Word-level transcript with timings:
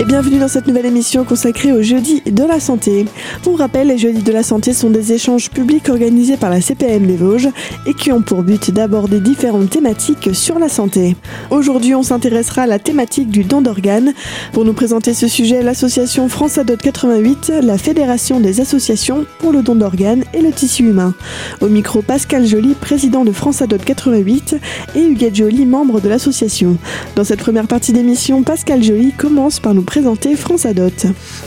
et 0.00 0.04
bienvenue 0.04 0.38
dans 0.38 0.48
cette 0.48 0.66
nouvelle 0.66 0.86
émission 0.86 1.24
consacrée 1.24 1.72
au 1.72 1.82
jeudi 1.82 2.22
de 2.22 2.42
la 2.42 2.58
santé. 2.58 3.04
Pour 3.42 3.58
rappel, 3.58 3.88
les 3.88 3.98
jeudis 3.98 4.22
de 4.22 4.32
la 4.32 4.42
santé 4.42 4.72
sont 4.72 4.88
des 4.88 5.12
échanges 5.12 5.50
publics 5.50 5.90
organisés 5.90 6.38
par 6.38 6.48
la 6.48 6.62
CPM 6.62 7.06
des 7.06 7.16
Vosges 7.16 7.50
et 7.86 7.92
qui 7.92 8.10
ont 8.10 8.22
pour 8.22 8.42
but 8.42 8.70
d'aborder 8.70 9.20
différentes 9.20 9.68
thématiques 9.68 10.30
sur 10.32 10.58
la 10.58 10.70
santé. 10.70 11.16
Aujourd'hui, 11.50 11.94
on 11.94 12.02
s'intéressera 12.02 12.62
à 12.62 12.66
la 12.66 12.78
thématique 12.78 13.28
du 13.28 13.44
don 13.44 13.60
d'organes. 13.60 14.14
Pour 14.54 14.64
nous 14.64 14.72
présenter 14.72 15.12
ce 15.12 15.28
sujet, 15.28 15.62
l'association 15.62 16.30
France 16.30 16.56
Adot 16.56 16.78
88, 16.78 17.52
la 17.62 17.76
Fédération 17.76 18.40
des 18.40 18.62
associations 18.62 19.26
pour 19.40 19.52
le 19.52 19.62
don 19.62 19.74
d'organes 19.74 20.24
et 20.32 20.40
le 20.40 20.50
tissu 20.50 20.84
humain. 20.84 21.12
Au 21.60 21.68
micro, 21.68 22.00
Pascal 22.00 22.46
Joly, 22.46 22.72
président 22.72 23.26
de 23.26 23.32
France 23.32 23.60
Adot 23.60 23.76
88 23.76 24.56
et 24.94 25.02
Huguette 25.02 25.34
Joly, 25.34 25.66
membre 25.66 26.00
de 26.00 26.08
l'association. 26.08 26.78
Dans 27.16 27.24
cette 27.24 27.40
première 27.40 27.66
partie 27.66 27.92
d'émission, 27.92 28.42
Pascal 28.42 28.82
Joly 28.82 29.12
commence 29.12 29.60
par 29.60 29.74
nous 29.74 29.82
présenter 29.90 30.36
France 30.36 30.66
Adot. 30.66 30.92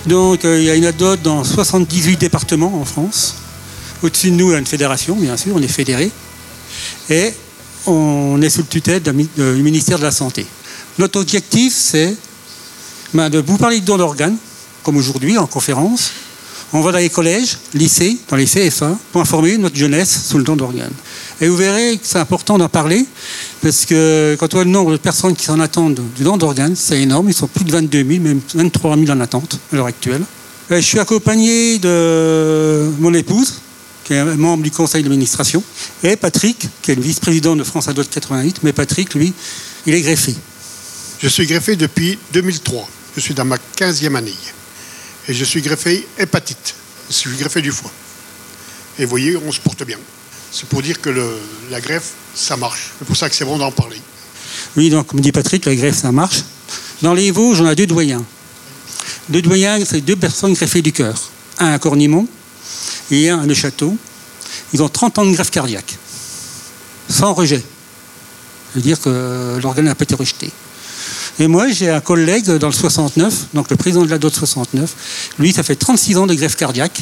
Donc 0.06 0.44
euh, 0.44 0.60
il 0.60 0.66
y 0.66 0.70
a 0.70 0.76
une 0.76 0.84
Adot 0.84 1.16
dans 1.16 1.46
78 1.46 2.20
départements 2.20 2.78
en 2.78 2.84
France. 2.84 3.36
Au-dessus 4.02 4.32
de 4.32 4.36
nous, 4.36 4.50
il 4.50 4.52
y 4.52 4.56
a 4.56 4.60
une 4.60 4.66
fédération, 4.66 5.16
bien 5.16 5.38
sûr, 5.38 5.56
on 5.56 5.62
est 5.62 5.68
fédéré. 5.70 6.12
Et 7.10 7.32
on 7.88 8.42
est 8.42 8.50
sous 8.50 8.60
le 8.60 8.68
tutelle 8.68 9.02
du 9.02 9.64
ministère 9.64 9.98
de 9.98 10.04
la 10.04 10.12
Santé. 10.12 10.46
Notre 11.00 11.22
objectif, 11.22 11.74
c'est 11.74 12.14
ben, 13.14 13.30
de 13.30 13.40
vous 13.40 13.58
parler 13.58 13.80
de 13.80 13.86
don 13.86 13.96
d'organes, 13.98 14.36
comme 14.84 14.98
aujourd'hui 14.98 15.38
en 15.38 15.48
conférence. 15.48 16.12
On 16.76 16.82
va 16.82 16.92
dans 16.92 16.98
les 16.98 17.12
collèges, 17.12 17.60
lycées, 17.76 18.18
dans 18.28 18.36
les 18.36 18.48
CFA, 18.48 18.98
pour 19.12 19.22
informer 19.22 19.58
notre 19.60 19.76
jeunesse 19.76 20.26
sur 20.28 20.40
le 20.40 20.44
don 20.44 20.56
d'organes. 20.56 20.92
Et 21.40 21.48
vous 21.48 21.56
verrez 21.56 21.98
que 21.98 22.04
c'est 22.04 22.18
important 22.18 22.58
d'en 22.58 22.68
parler, 22.68 23.06
parce 23.62 23.86
que 23.86 24.36
quand 24.40 24.52
on 24.56 24.58
voit 24.58 24.64
le 24.66 24.72
nombre 24.72 24.92
de 24.94 24.98
personnes 24.98 25.36
qui 25.36 25.46
s'en 25.46 25.60
attendent 25.60 26.02
du 26.16 26.24
don 26.24 26.36
d'organes, 26.36 26.76
c'est 26.76 27.00
énorme. 27.00 27.30
Ils 27.30 27.36
sont 27.36 27.46
plus 27.46 27.64
de 27.64 27.72
22 27.72 28.04
000, 28.04 28.24
même 28.24 28.42
23 28.56 28.98
000 28.98 29.12
en 29.12 29.20
attente 29.20 29.60
à 29.72 29.76
l'heure 29.76 29.86
actuelle. 29.86 30.24
je 30.72 30.80
suis 30.80 30.98
accompagné 30.98 31.78
de 31.78 32.90
mon 33.00 33.14
épouse, 33.14 33.62
qui 34.04 34.14
est 34.14 34.24
membre 34.24 34.64
du 34.64 34.72
conseil 34.72 35.04
d'administration, 35.04 35.62
et 36.02 36.16
Patrick, 36.16 36.68
qui 36.82 36.90
est 36.90 36.96
le 36.96 37.04
vice-président 37.04 37.56
de 37.56 37.64
France 37.64 37.88
Adult 37.88 38.10
88. 38.10 38.62
Mais 38.64 38.74
Patrick, 38.74 39.14
lui, 39.14 39.32
il 39.86 39.94
est 39.94 40.02
greffé. 40.02 40.34
Je 41.20 41.28
suis 41.28 41.46
greffé 41.46 41.76
depuis 41.76 42.18
2003. 42.34 42.90
Je 43.16 43.22
suis 43.22 43.36
dans 43.36 43.46
ma 43.46 43.58
15e 43.78 44.16
année. 44.16 44.34
Et 45.28 45.34
je 45.34 45.44
suis 45.46 45.62
greffé 45.62 46.08
hépatite. 46.18 46.76
Je 47.10 47.14
suis 47.14 47.36
greffé 47.38 47.62
du 47.62 47.72
foie. 47.72 47.92
Et 49.00 49.06
vous 49.06 49.10
voyez, 49.10 49.38
on 49.38 49.52
se 49.52 49.60
porte 49.60 49.84
bien. 49.84 49.98
C'est 50.52 50.68
pour 50.68 50.82
dire 50.82 51.02
que 51.02 51.10
la 51.72 51.82
greffe, 51.82 52.12
ça 52.36 52.58
marche. 52.58 52.92
C'est 53.00 53.06
pour 53.06 53.18
ça 53.18 53.30
que 53.30 53.36
c'est 53.36 53.46
bon 53.46 53.58
d'en 53.58 53.72
parler. 53.72 54.00
Oui, 54.76 54.90
donc, 54.90 55.08
comme 55.08 55.20
dit 55.20 55.32
Patrick, 55.32 55.66
la 55.66 55.76
greffe, 55.76 55.98
ça 55.98 56.12
marche. 56.12 56.44
Dans 57.02 57.14
les 57.14 57.32
Vosges, 57.32 57.62
on 57.62 57.66
a 57.66 57.76
deux 57.76 57.88
doyens. 57.88 58.24
Deux 59.30 59.42
doyens, 59.42 59.84
c'est 59.86 60.02
deux 60.02 60.16
personnes 60.16 60.54
greffées 60.54 60.82
du 60.82 60.92
cœur. 60.92 61.20
Un 61.60 61.74
à 61.74 61.80
Cornimont 61.80 62.28
et 63.10 63.30
un 63.30 63.42
à 63.42 63.46
Le 63.46 63.54
Château. 63.54 63.98
Ils 64.74 64.82
ont 64.84 64.90
30 64.90 65.20
ans 65.20 65.26
de 65.26 65.32
greffe 65.32 65.52
cardiaque. 65.52 65.98
Sans 67.10 67.34
rejet. 67.34 67.60
Ça 67.60 68.76
veut 68.76 68.82
dire 68.82 69.00
que 69.00 69.60
l'organe 69.62 69.86
n'a 69.86 69.96
pas 69.96 70.04
été 70.04 70.16
rejeté. 70.16 70.52
Et 71.40 71.48
moi, 71.48 71.68
j'ai 71.70 71.90
un 71.90 72.00
collègue 72.00 72.46
dans 72.46 72.68
le 72.68 72.74
69, 72.74 73.48
donc 73.54 73.70
le 73.70 73.76
président 73.76 74.06
de 74.06 74.10
la 74.10 74.20
DOT 74.20 74.30
69. 74.30 75.34
Lui, 75.40 75.52
ça 75.52 75.64
fait 75.64 75.76
36 75.76 76.18
ans 76.18 76.28
de 76.28 76.36
greffe 76.36 76.56
cardiaque, 76.56 77.02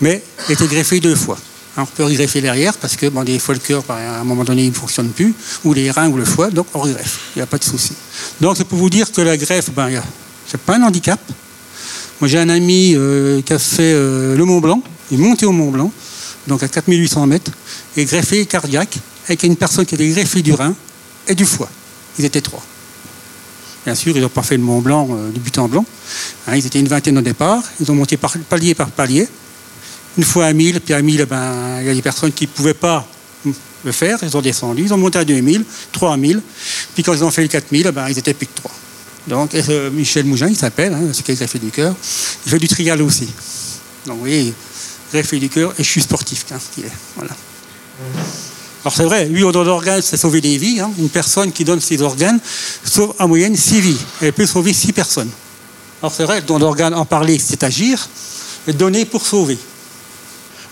mais 0.00 0.22
il 0.48 0.52
était 0.52 0.66
greffé 0.66 1.00
deux 1.00 1.14
fois. 1.14 1.36
Hein, 1.76 1.82
on 1.82 1.86
peut 1.86 2.04
regreffer 2.04 2.40
derrière 2.40 2.72
parce 2.74 2.96
que 2.96 3.06
bon, 3.06 3.22
des 3.22 3.38
fois 3.38 3.54
le 3.54 3.60
cœur, 3.60 3.84
à 3.90 4.20
un 4.20 4.24
moment 4.24 4.44
donné, 4.44 4.64
il 4.64 4.70
ne 4.70 4.74
fonctionne 4.74 5.10
plus, 5.10 5.34
ou 5.64 5.74
les 5.74 5.90
reins 5.90 6.08
ou 6.08 6.16
le 6.16 6.24
foie, 6.24 6.50
donc 6.50 6.66
on 6.72 6.80
regreffe. 6.80 7.18
Il 7.34 7.40
n'y 7.40 7.42
a 7.42 7.46
pas 7.46 7.58
de 7.58 7.64
souci. 7.64 7.92
Donc 8.40 8.56
c'est 8.56 8.64
pour 8.64 8.78
vous 8.78 8.88
dire 8.88 9.12
que 9.12 9.20
la 9.20 9.36
greffe, 9.36 9.70
ben, 9.70 9.90
c'est 10.46 10.60
pas 10.60 10.76
un 10.76 10.82
handicap. 10.82 11.20
Moi 12.20 12.28
j'ai 12.28 12.38
un 12.38 12.48
ami 12.48 12.94
euh, 12.94 13.42
qui 13.42 13.52
a 13.52 13.58
fait 13.58 13.92
euh, 13.94 14.36
le 14.36 14.44
Mont 14.46 14.60
Blanc, 14.60 14.82
il 15.10 15.20
est 15.20 15.22
monté 15.22 15.44
au 15.44 15.52
Mont 15.52 15.70
Blanc, 15.70 15.92
donc 16.46 16.62
à 16.62 16.68
4800 16.68 17.26
mètres, 17.26 17.50
et 17.94 18.06
greffé 18.06 18.46
cardiaque, 18.46 18.96
avec 19.26 19.42
une 19.42 19.56
personne 19.56 19.84
qui 19.84 19.96
était 19.96 20.08
greffée 20.08 20.40
du 20.40 20.54
rein 20.54 20.74
et 21.28 21.34
du 21.34 21.44
foie. 21.44 21.68
Ils 22.18 22.24
étaient 22.24 22.40
trois. 22.40 22.62
Bien 23.86 23.94
sûr, 23.94 24.16
ils 24.16 24.20
n'ont 24.20 24.28
pas 24.28 24.42
fait 24.42 24.56
le 24.56 24.62
Mont 24.62 24.82
Blanc 24.82 25.08
euh, 25.10 25.30
du 25.30 25.40
but 25.40 25.56
en 25.58 25.68
blanc. 25.68 25.84
Hein, 26.48 26.56
ils 26.56 26.66
étaient 26.66 26.80
une 26.80 26.88
vingtaine 26.88 27.16
au 27.16 27.22
départ. 27.22 27.62
Ils 27.80 27.90
ont 27.90 27.94
monté 27.94 28.16
par, 28.16 28.36
palier 28.48 28.74
par 28.74 28.90
palier 28.90 29.28
une 30.18 30.24
fois 30.24 30.46
à 30.46 30.52
1000, 30.52 30.80
puis 30.80 30.94
à 30.94 31.02
1000, 31.02 31.26
ben, 31.26 31.80
il 31.80 31.86
y 31.86 31.90
a 31.90 31.94
des 31.94 32.02
personnes 32.02 32.32
qui 32.32 32.44
ne 32.44 32.50
pouvaient 32.50 32.74
pas 32.74 33.06
le 33.84 33.92
faire, 33.92 34.18
ils 34.22 34.36
ont 34.36 34.40
descendu, 34.40 34.82
ils 34.82 34.94
ont 34.94 34.98
monté 34.98 35.18
à 35.18 35.24
2000, 35.24 35.64
3000, 35.92 36.40
puis 36.94 37.02
quand 37.02 37.12
ils 37.12 37.22
ont 37.22 37.30
fait 37.30 37.42
le 37.42 37.48
4000, 37.48 37.90
ben, 37.90 38.08
ils 38.08 38.18
étaient 38.18 38.34
plus 38.34 38.46
que 38.46 38.56
3. 38.56 38.70
Donc 39.28 39.54
euh, 39.54 39.90
Michel 39.90 40.24
Mougin, 40.24 40.48
il 40.48 40.56
s'appelle, 40.56 40.94
hein, 40.94 41.12
celui 41.12 41.24
qui 41.24 41.32
a 41.32 41.34
greffé 41.34 41.58
du 41.58 41.70
cœur, 41.70 41.94
il 42.46 42.50
fait 42.50 42.58
du 42.58 42.68
trial 42.68 43.02
aussi. 43.02 43.28
Donc 44.06 44.14
vous 44.14 44.20
voyez, 44.20 44.54
greffé 45.12 45.38
du 45.38 45.48
cœur, 45.48 45.74
et 45.78 45.84
je 45.84 45.88
suis 45.88 46.02
sportif, 46.02 46.46
hein, 46.52 46.58
est. 46.78 46.90
Voilà. 47.16 47.36
Alors 48.86 48.94
c'est 48.94 49.02
vrai, 49.02 49.24
lui, 49.24 49.42
au 49.42 49.50
don 49.50 49.64
d'organes, 49.64 50.00
c'est 50.00 50.16
sauver 50.16 50.40
des 50.40 50.58
vies. 50.58 50.78
Hein. 50.78 50.92
Une 50.96 51.08
personne 51.08 51.50
qui 51.50 51.64
donne 51.64 51.80
ses 51.80 52.00
organes 52.02 52.38
sauve 52.84 53.14
en 53.18 53.26
moyenne 53.26 53.56
6 53.56 53.80
vies. 53.80 53.98
Elle 54.22 54.32
peut 54.32 54.46
sauver 54.46 54.72
6 54.72 54.92
personnes. 54.92 55.30
Alors 56.00 56.14
c'est 56.14 56.22
vrai, 56.22 56.36
le 56.36 56.46
don 56.46 56.60
d'organes, 56.60 56.94
en 56.94 57.04
parler, 57.04 57.36
c'est 57.44 57.64
agir, 57.64 58.08
et 58.68 58.72
donner 58.72 59.04
pour 59.04 59.26
sauver. 59.26 59.58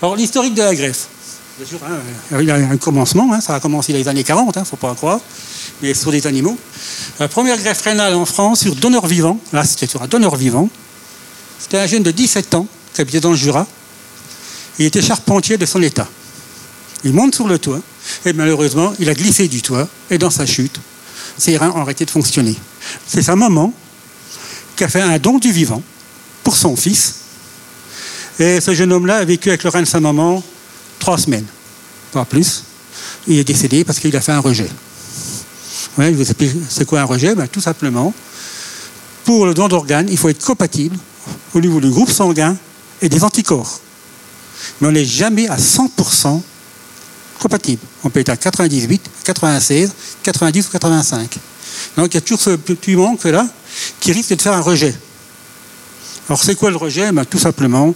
Alors, 0.01 0.15
l'historique 0.15 0.53
de 0.53 0.61
la 0.61 0.73
greffe. 0.73 1.09
Bien 1.57 1.67
sûr, 1.67 1.79
hein, 1.85 2.39
il 2.39 2.47
y 2.47 2.51
a 2.51 2.55
un 2.55 2.77
commencement, 2.77 3.33
hein, 3.33 3.41
ça 3.41 3.53
a 3.53 3.59
commencé 3.59 3.91
dans 3.91 3.99
les 3.99 4.07
années 4.07 4.23
40, 4.23 4.55
il 4.55 4.59
ne 4.59 4.63
faut 4.63 4.77
pas 4.77 4.95
croire, 4.95 5.19
mais 5.81 5.93
sur 5.93 6.09
des 6.09 6.25
animaux. 6.25 6.57
La 7.19 7.27
première 7.27 7.57
greffe 7.57 7.81
rénale 7.81 8.15
en 8.15 8.25
France 8.25 8.61
sur 8.61 8.77
donneur 8.77 9.07
vivant, 9.07 9.41
là 9.51 9.65
c'était 9.65 9.87
sur 9.87 10.01
un 10.01 10.07
donneur 10.07 10.37
vivant, 10.37 10.69
c'était 11.59 11.79
un 11.79 11.85
jeune 11.85 12.03
de 12.03 12.11
17 12.11 12.55
ans 12.55 12.65
qui 12.93 13.01
habitait 13.01 13.19
dans 13.19 13.31
le 13.31 13.35
Jura. 13.35 13.67
Il 14.79 14.85
était 14.85 15.01
charpentier 15.01 15.57
de 15.57 15.65
son 15.65 15.81
état. 15.81 16.07
Il 17.03 17.13
monte 17.13 17.35
sur 17.35 17.47
le 17.47 17.59
toit 17.59 17.81
et 18.25 18.33
malheureusement, 18.33 18.93
il 18.99 19.09
a 19.09 19.13
glissé 19.13 19.47
du 19.47 19.61
toit 19.61 19.87
et 20.09 20.17
dans 20.17 20.29
sa 20.29 20.45
chute, 20.45 20.79
ses 21.37 21.57
reins 21.57 21.71
ont 21.71 21.81
arrêté 21.81 22.05
de 22.05 22.11
fonctionner. 22.11 22.55
C'est 23.07 23.21
sa 23.21 23.35
maman 23.35 23.73
qui 24.75 24.83
a 24.83 24.89
fait 24.89 25.01
un 25.01 25.17
don 25.19 25.37
du 25.37 25.51
vivant 25.51 25.81
pour 26.43 26.55
son 26.55 26.75
fils 26.75 27.15
et 28.39 28.59
ce 28.59 28.73
jeune 28.73 28.91
homme-là 28.91 29.17
a 29.17 29.25
vécu 29.25 29.49
avec 29.49 29.63
le 29.63 29.69
rein 29.69 29.81
de 29.81 29.87
sa 29.87 29.99
maman 29.99 30.43
trois 30.99 31.17
semaines, 31.17 31.45
pas 32.11 32.25
plus. 32.25 32.63
Il 33.27 33.37
est 33.37 33.43
décédé 33.43 33.83
parce 33.83 33.99
qu'il 33.99 34.15
a 34.15 34.21
fait 34.21 34.33
un 34.33 34.39
rejet. 34.39 34.69
Ouais, 35.97 36.11
vous 36.11 36.23
c'est 36.69 36.85
quoi 36.85 37.01
un 37.01 37.05
rejet? 37.05 37.33
Ben, 37.35 37.47
Tout 37.47 37.61
simplement, 37.61 38.13
pour 39.23 39.45
le 39.45 39.53
don 39.53 39.67
d'organes, 39.67 40.07
il 40.09 40.17
faut 40.17 40.29
être 40.29 40.43
compatible 40.43 40.97
au 41.53 41.61
niveau 41.61 41.79
du 41.79 41.89
groupe 41.89 42.11
sanguin 42.11 42.57
et 43.01 43.09
des 43.09 43.23
anticorps. 43.23 43.79
Mais 44.79 44.87
on 44.89 44.91
n'est 44.91 45.05
jamais 45.05 45.47
à 45.47 45.57
100% 45.57 46.41
compatible. 47.39 47.81
On 48.03 48.09
peut 48.09 48.19
être 48.19 48.29
à 48.29 48.37
98, 48.37 49.01
96, 49.23 49.91
90 50.23 50.67
ou 50.67 50.71
85. 50.71 51.37
Donc 51.97 52.07
il 52.11 52.15
y 52.15 52.17
a 52.17 52.21
toujours 52.21 52.41
ce 52.41 52.51
petit 52.51 52.95
manque 52.95 53.23
là 53.25 53.47
qui 53.99 54.11
risque 54.11 54.35
de 54.35 54.41
faire 54.41 54.53
un 54.53 54.61
rejet. 54.61 54.95
Alors 56.27 56.43
c'est 56.43 56.55
quoi 56.55 56.69
le 56.69 56.77
rejet? 56.77 57.11
Ben, 57.11 57.25
Tout 57.25 57.37
simplement, 57.37 57.93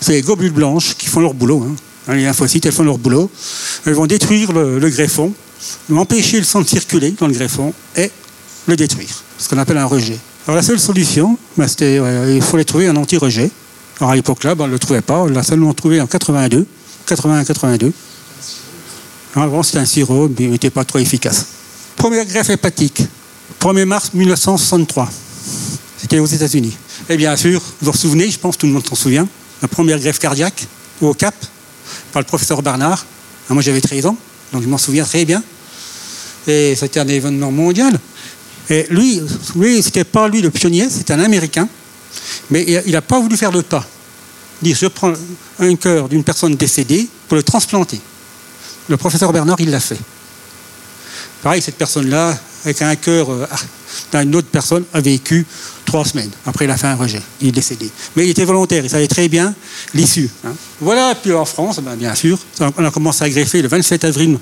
c'est 0.00 0.12
les 0.12 0.22
globules 0.22 0.52
blanches 0.52 0.94
qui 0.96 1.06
font 1.06 1.20
leur 1.20 1.34
boulot. 1.34 1.66
Hein. 1.68 1.74
Les 2.14 2.24
lymphocytes, 2.24 2.66
elles 2.66 2.72
font 2.72 2.84
leur 2.84 2.98
boulot. 2.98 3.30
Elles 3.86 3.94
vont 3.94 4.06
détruire 4.06 4.52
le, 4.52 4.88
greffon, 4.90 5.32
empêcher 5.92 6.38
le 6.38 6.44
sang 6.44 6.60
de 6.60 6.68
circuler 6.68 7.12
dans 7.12 7.26
le 7.26 7.32
greffon 7.32 7.72
et 7.96 8.10
le 8.66 8.76
détruire. 8.76 9.22
Ce 9.38 9.48
qu'on 9.48 9.58
appelle 9.58 9.78
un 9.78 9.86
rejet. 9.86 10.18
Alors 10.46 10.56
la 10.56 10.62
seule 10.62 10.80
solution, 10.80 11.38
ben, 11.56 11.68
c'était 11.68 12.00
il 12.34 12.42
fallait 12.42 12.64
trouver 12.64 12.88
un 12.88 12.96
anti-rejet. 12.96 13.50
Alors 14.00 14.10
à 14.10 14.16
l'époque 14.16 14.44
là, 14.44 14.54
ben, 14.54 14.64
on 14.64 14.68
ne 14.68 14.72
le 14.72 14.78
trouvait 14.78 15.00
pas. 15.00 15.18
On 15.18 15.26
l'a 15.26 15.42
seulement 15.42 15.72
trouvé 15.74 16.00
en 16.00 16.06
82, 16.06 16.66
81-82. 17.08 17.92
Avant 19.34 19.62
c'était 19.62 19.78
un 19.78 19.86
sirop, 19.86 20.28
mais 20.28 20.44
il 20.44 20.50
n'était 20.50 20.70
pas 20.70 20.84
trop 20.84 20.98
efficace. 20.98 21.46
Première 21.96 22.26
greffe 22.26 22.50
hépatique, 22.50 23.02
1er 23.60 23.84
mars 23.86 24.10
1963. 24.12 25.08
C'était 25.98 26.18
aux 26.18 26.26
États-Unis. 26.26 26.76
Et 27.08 27.16
bien 27.16 27.34
sûr, 27.36 27.60
vous 27.80 27.92
vous 27.92 27.96
souvenez, 27.96 28.30
je 28.30 28.38
pense 28.38 28.58
tout 28.58 28.66
le 28.66 28.72
monde 28.72 28.86
s'en 28.86 28.94
souvient, 28.94 29.26
la 29.62 29.68
première 29.68 29.98
greffe 29.98 30.18
cardiaque 30.18 30.66
au 31.00 31.14
Cap 31.14 31.34
par 32.12 32.20
le 32.20 32.26
professeur 32.26 32.60
Barnard. 32.60 33.06
Ah, 33.48 33.54
moi 33.54 33.62
j'avais 33.62 33.80
13 33.80 34.06
ans, 34.06 34.16
donc 34.52 34.62
je 34.62 34.68
m'en 34.68 34.78
souviens 34.78 35.04
très 35.04 35.24
bien. 35.24 35.42
Et 36.46 36.74
c'était 36.76 37.00
un 37.00 37.08
événement 37.08 37.50
mondial. 37.50 37.98
Et 38.68 38.86
lui, 38.90 39.20
lui 39.56 39.82
c'était 39.82 40.04
pas 40.04 40.28
lui 40.28 40.42
le 40.42 40.50
pionnier, 40.50 40.90
c'était 40.90 41.14
un 41.14 41.20
Américain, 41.20 41.68
mais 42.50 42.82
il 42.86 42.92
n'a 42.92 43.02
pas 43.02 43.18
voulu 43.18 43.36
faire 43.38 43.52
le 43.52 43.62
pas. 43.62 43.86
Dire 44.60 44.76
je 44.78 44.86
prends 44.88 45.12
un 45.58 45.76
cœur 45.76 46.08
d'une 46.08 46.22
personne 46.22 46.54
décédée 46.54 47.08
pour 47.28 47.36
le 47.36 47.42
transplanter. 47.42 48.00
Le 48.88 48.96
professeur 48.96 49.32
Bernard, 49.32 49.60
il 49.60 49.70
l'a 49.70 49.80
fait. 49.80 49.98
Pareil, 51.42 51.62
cette 51.62 51.76
personne-là, 51.76 52.36
avec 52.64 52.82
un 52.82 52.94
cœur 52.96 53.30
euh, 53.30 53.46
d'une 54.12 54.36
autre 54.36 54.48
personne, 54.48 54.84
a 54.92 55.00
vécu 55.00 55.46
trois 55.84 56.04
semaines. 56.04 56.30
Après, 56.46 56.64
il 56.64 56.70
a 56.70 56.76
fait 56.76 56.86
un 56.86 56.94
rejet. 56.94 57.20
Il 57.40 57.48
est 57.48 57.52
décédé. 57.52 57.90
Mais 58.16 58.24
il 58.24 58.30
était 58.30 58.44
volontaire. 58.44 58.84
Il 58.84 58.90
savait 58.90 59.08
très 59.08 59.28
bien 59.28 59.54
l'issue. 59.94 60.30
Hein. 60.44 60.52
Voilà. 60.80 61.14
Puis 61.14 61.32
en 61.32 61.44
France, 61.44 61.80
ben, 61.80 61.96
bien 61.96 62.14
sûr, 62.14 62.38
on 62.60 62.84
a 62.84 62.90
commencé 62.90 63.24
à 63.24 63.30
greffer 63.30 63.60
le 63.62 63.68
27 63.68 64.04
avril 64.04 64.38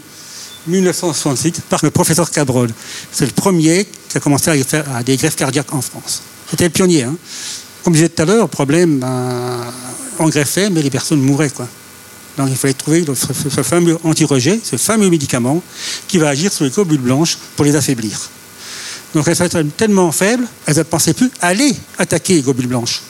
1968 0.67 1.63
par 1.69 1.81
le 1.83 1.91
professeur 1.91 2.31
Cabrol. 2.31 2.71
C'est 3.13 3.27
le 3.27 3.33
premier 3.33 3.87
qui 4.09 4.19
a 4.19 4.21
commencé 4.21 4.51
à 4.51 4.65
faire 4.65 4.85
des 5.05 5.17
greffes 5.17 5.37
cardiaques 5.37 5.73
en 5.73 5.81
France. 5.81 6.23
C'était 6.51 6.65
le 6.65 6.71
pionnier. 6.71 7.05
Hein. 7.05 7.17
Comme 7.83 7.95
je 7.95 8.01
disais 8.01 8.09
tout 8.11 8.23
à 8.23 8.25
l'heure, 8.27 8.43
le 8.43 8.49
problème, 8.49 8.99
ben, 8.99 9.61
on 10.19 10.29
greffait, 10.29 10.69
mais 10.69 10.83
les 10.83 10.91
personnes 10.91 11.21
mouraient. 11.21 11.51
Quoi. 11.51 11.67
Donc 12.41 12.49
il 12.51 12.57
fallait 12.57 12.73
trouver 12.73 13.05
ce, 13.05 13.63
fameux 13.63 13.99
anti-rejet, 14.03 14.61
ce 14.63 14.77
fameux 14.77 15.11
médicament 15.11 15.63
qui 16.09 16.17
va 16.17 16.31
agir 16.31 16.51
sur 16.51 16.65
les 16.65 16.71
globules 16.71 17.01
blanches 17.01 17.37
pour 17.55 17.67
les 17.67 17.77
affaiblir. 17.77 18.19
Donc 19.15 19.29
elles 19.29 19.43
étaient 19.43 19.63
tellement 19.65 20.11
faibles, 20.11 20.47
elles 20.65 20.79
ne 20.79 20.83
pensaient 20.83 21.13
plus 21.13 21.31
aller 21.43 21.77
attaquer 21.99 22.37
les 22.37 22.41
globules 22.41 22.69
blanches. 22.69 23.03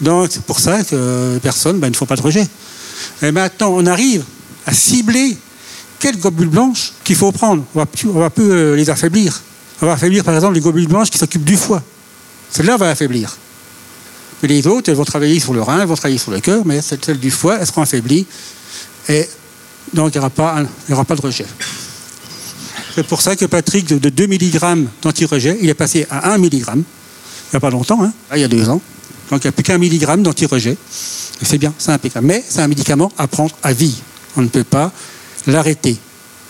Donc 0.00 0.30
c'est 0.32 0.42
pour 0.42 0.58
ça 0.58 0.82
que 0.82 1.34
les 1.34 1.40
personnes 1.40 1.78
ben, 1.78 1.90
ne 1.90 1.94
font 1.94 2.06
pas 2.06 2.16
de 2.16 2.22
rejet. 2.22 2.44
Et 3.22 3.30
maintenant, 3.30 3.72
on 3.72 3.86
arrive 3.86 4.24
à 4.66 4.72
cibler 4.72 5.36
quelles 6.00 6.18
globules 6.18 6.48
blanches 6.48 6.92
qu'il 7.04 7.14
faut 7.14 7.30
prendre. 7.30 7.64
On 7.76 8.18
va 8.18 8.30
plus 8.30 8.50
euh, 8.50 8.74
les 8.74 8.90
affaiblir. 8.90 9.40
On 9.80 9.86
va 9.86 9.92
affaiblir 9.92 10.24
par 10.24 10.34
exemple 10.34 10.54
les 10.54 10.60
globules 10.60 10.88
blanches 10.88 11.10
qui 11.10 11.18
s'occupent 11.18 11.44
du 11.44 11.56
foie. 11.56 11.82
Celle-là 12.50 12.76
va 12.76 12.90
affaiblir. 12.90 13.36
Mais 14.42 14.48
les 14.48 14.66
autres, 14.66 14.90
elles 14.90 14.96
vont 14.96 15.04
travailler 15.04 15.38
sur 15.38 15.54
le 15.54 15.62
rein, 15.62 15.80
elles 15.80 15.86
vont 15.86 15.94
travailler 15.94 16.18
sur 16.18 16.32
le 16.32 16.40
cœur, 16.40 16.62
mais 16.64 16.82
celles 16.82 17.20
du 17.20 17.30
foie, 17.30 17.58
elles 17.60 17.66
seront 17.66 17.82
affaiblies. 17.82 18.26
Et 19.08 19.28
donc, 19.92 20.14
il 20.14 20.18
n'y 20.18 20.20
aura, 20.20 20.30
pas, 20.30 20.62
aura 20.90 21.04
pas 21.04 21.16
de 21.16 21.20
rejet. 21.20 21.46
C'est 22.94 23.06
pour 23.06 23.22
ça 23.22 23.36
que 23.36 23.46
Patrick, 23.46 23.86
de 23.86 24.08
2 24.08 24.26
mg 24.26 24.86
d'anti-rejet, 25.02 25.58
il 25.60 25.68
est 25.68 25.74
passé 25.74 26.06
à 26.10 26.32
1 26.32 26.38
mg. 26.38 26.52
Il 26.52 26.76
n'y 26.76 27.56
a 27.56 27.60
pas 27.60 27.70
longtemps, 27.70 28.02
hein, 28.02 28.12
il 28.34 28.40
y 28.40 28.44
a 28.44 28.48
deux 28.48 28.68
ans. 28.68 28.80
Donc, 29.30 29.44
il 29.44 29.46
n'y 29.46 29.48
a 29.48 29.52
plus 29.52 29.62
qu'un 29.62 29.78
milligramme 29.78 30.22
d'anti-rejet. 30.22 30.72
Et 30.72 31.44
c'est 31.44 31.58
bien, 31.58 31.72
c'est 31.78 31.92
impeccable. 31.92 32.26
Mais 32.26 32.44
c'est 32.46 32.60
un 32.60 32.68
médicament 32.68 33.10
à 33.18 33.26
prendre 33.26 33.54
à 33.62 33.72
vie. 33.72 33.96
On 34.36 34.42
ne 34.42 34.48
peut 34.48 34.64
pas 34.64 34.92
l'arrêter. 35.46 35.96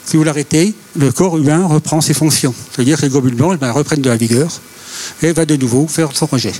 Si 0.04 0.16
vous 0.16 0.24
l'arrêtez, 0.24 0.74
le 0.96 1.12
corps 1.12 1.38
humain 1.38 1.64
reprend 1.66 2.00
ses 2.00 2.14
fonctions. 2.14 2.54
C'est-à-dire 2.72 2.98
que 2.98 3.02
les 3.02 3.08
globules 3.08 3.34
blancs 3.34 3.58
ben, 3.58 3.70
reprennent 3.70 4.02
de 4.02 4.10
la 4.10 4.16
vigueur 4.16 4.50
et 5.22 5.32
va 5.32 5.46
de 5.46 5.56
nouveau 5.56 5.86
faire 5.86 6.10
son 6.14 6.26
rejet. 6.26 6.52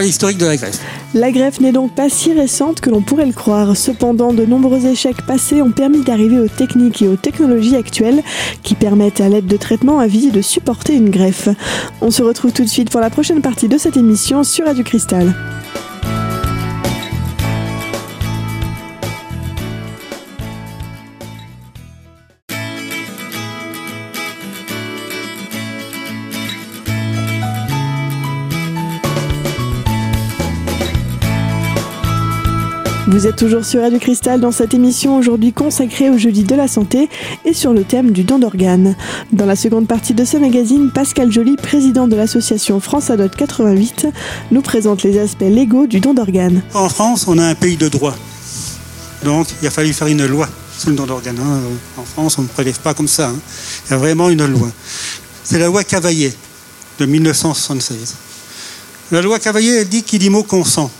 L'historique 0.00 0.38
de 0.38 0.46
la 0.46 0.56
greffe. 0.56 0.80
La 1.14 1.30
greffe 1.30 1.60
n'est 1.60 1.72
donc 1.72 1.94
pas 1.94 2.08
si 2.08 2.32
récente 2.32 2.80
que 2.80 2.88
l'on 2.88 3.02
pourrait 3.02 3.26
le 3.26 3.32
croire. 3.32 3.76
Cependant, 3.76 4.32
de 4.32 4.46
nombreux 4.46 4.86
échecs 4.86 5.20
passés 5.26 5.60
ont 5.60 5.70
permis 5.70 6.02
d'arriver 6.02 6.38
aux 6.38 6.48
techniques 6.48 7.02
et 7.02 7.08
aux 7.08 7.16
technologies 7.16 7.76
actuelles 7.76 8.22
qui 8.62 8.74
permettent 8.74 9.20
à 9.20 9.28
l'aide 9.28 9.46
de 9.46 9.56
traitements 9.56 9.98
à 9.98 10.06
vie 10.06 10.30
de 10.30 10.40
supporter 10.40 10.94
une 10.94 11.10
greffe. 11.10 11.48
On 12.00 12.10
se 12.10 12.22
retrouve 12.22 12.52
tout 12.52 12.64
de 12.64 12.68
suite 12.68 12.90
pour 12.90 13.00
la 13.00 13.10
prochaine 13.10 13.42
partie 13.42 13.68
de 13.68 13.76
cette 13.76 13.96
émission 13.96 14.44
sur 14.44 14.64
Radio 14.64 14.82
Cristal. 14.82 15.34
Vous 33.12 33.26
êtes 33.26 33.36
toujours 33.36 33.62
sur 33.62 33.82
Radio 33.82 33.98
Cristal 33.98 34.40
dans 34.40 34.52
cette 34.52 34.72
émission 34.72 35.18
aujourd'hui 35.18 35.52
consacrée 35.52 36.08
au 36.08 36.16
jeudi 36.16 36.44
de 36.44 36.54
la 36.54 36.66
santé 36.66 37.10
et 37.44 37.52
sur 37.52 37.74
le 37.74 37.84
thème 37.84 38.10
du 38.10 38.24
don 38.24 38.38
d'organes. 38.38 38.96
Dans 39.32 39.44
la 39.44 39.54
seconde 39.54 39.86
partie 39.86 40.14
de 40.14 40.24
ce 40.24 40.38
magazine, 40.38 40.90
Pascal 40.90 41.30
Joly, 41.30 41.56
président 41.56 42.08
de 42.08 42.16
l'association 42.16 42.80
France 42.80 43.10
Adot 43.10 43.28
88, 43.28 44.06
nous 44.50 44.62
présente 44.62 45.02
les 45.02 45.18
aspects 45.18 45.42
légaux 45.42 45.86
du 45.86 46.00
don 46.00 46.14
d'organes. 46.14 46.62
En 46.72 46.88
France, 46.88 47.26
on 47.28 47.36
a 47.36 47.44
un 47.44 47.54
pays 47.54 47.76
de 47.76 47.88
droit. 47.88 48.16
Donc, 49.24 49.46
il 49.60 49.68
a 49.68 49.70
fallu 49.70 49.92
faire 49.92 50.06
une 50.06 50.24
loi 50.24 50.48
sur 50.78 50.88
le 50.88 50.96
don 50.96 51.04
d'organes. 51.04 51.38
Hein. 51.38 51.60
En 51.98 52.04
France, 52.04 52.38
on 52.38 52.42
ne 52.42 52.48
prélève 52.48 52.80
pas 52.80 52.94
comme 52.94 53.08
ça. 53.08 53.28
Hein. 53.28 53.36
Il 53.88 53.90
y 53.90 53.94
a 53.94 53.98
vraiment 53.98 54.30
une 54.30 54.46
loi. 54.46 54.70
C'est 55.44 55.58
la 55.58 55.66
loi 55.66 55.84
Cavaillé 55.84 56.32
de 56.98 57.04
1976. 57.04 58.14
La 59.10 59.20
loi 59.20 59.38
Cavaillé, 59.38 59.80
elle 59.80 59.88
dit 59.90 60.02
qu'il 60.02 60.18
dit 60.18 60.30
mot 60.30 60.44
consent 60.44 60.90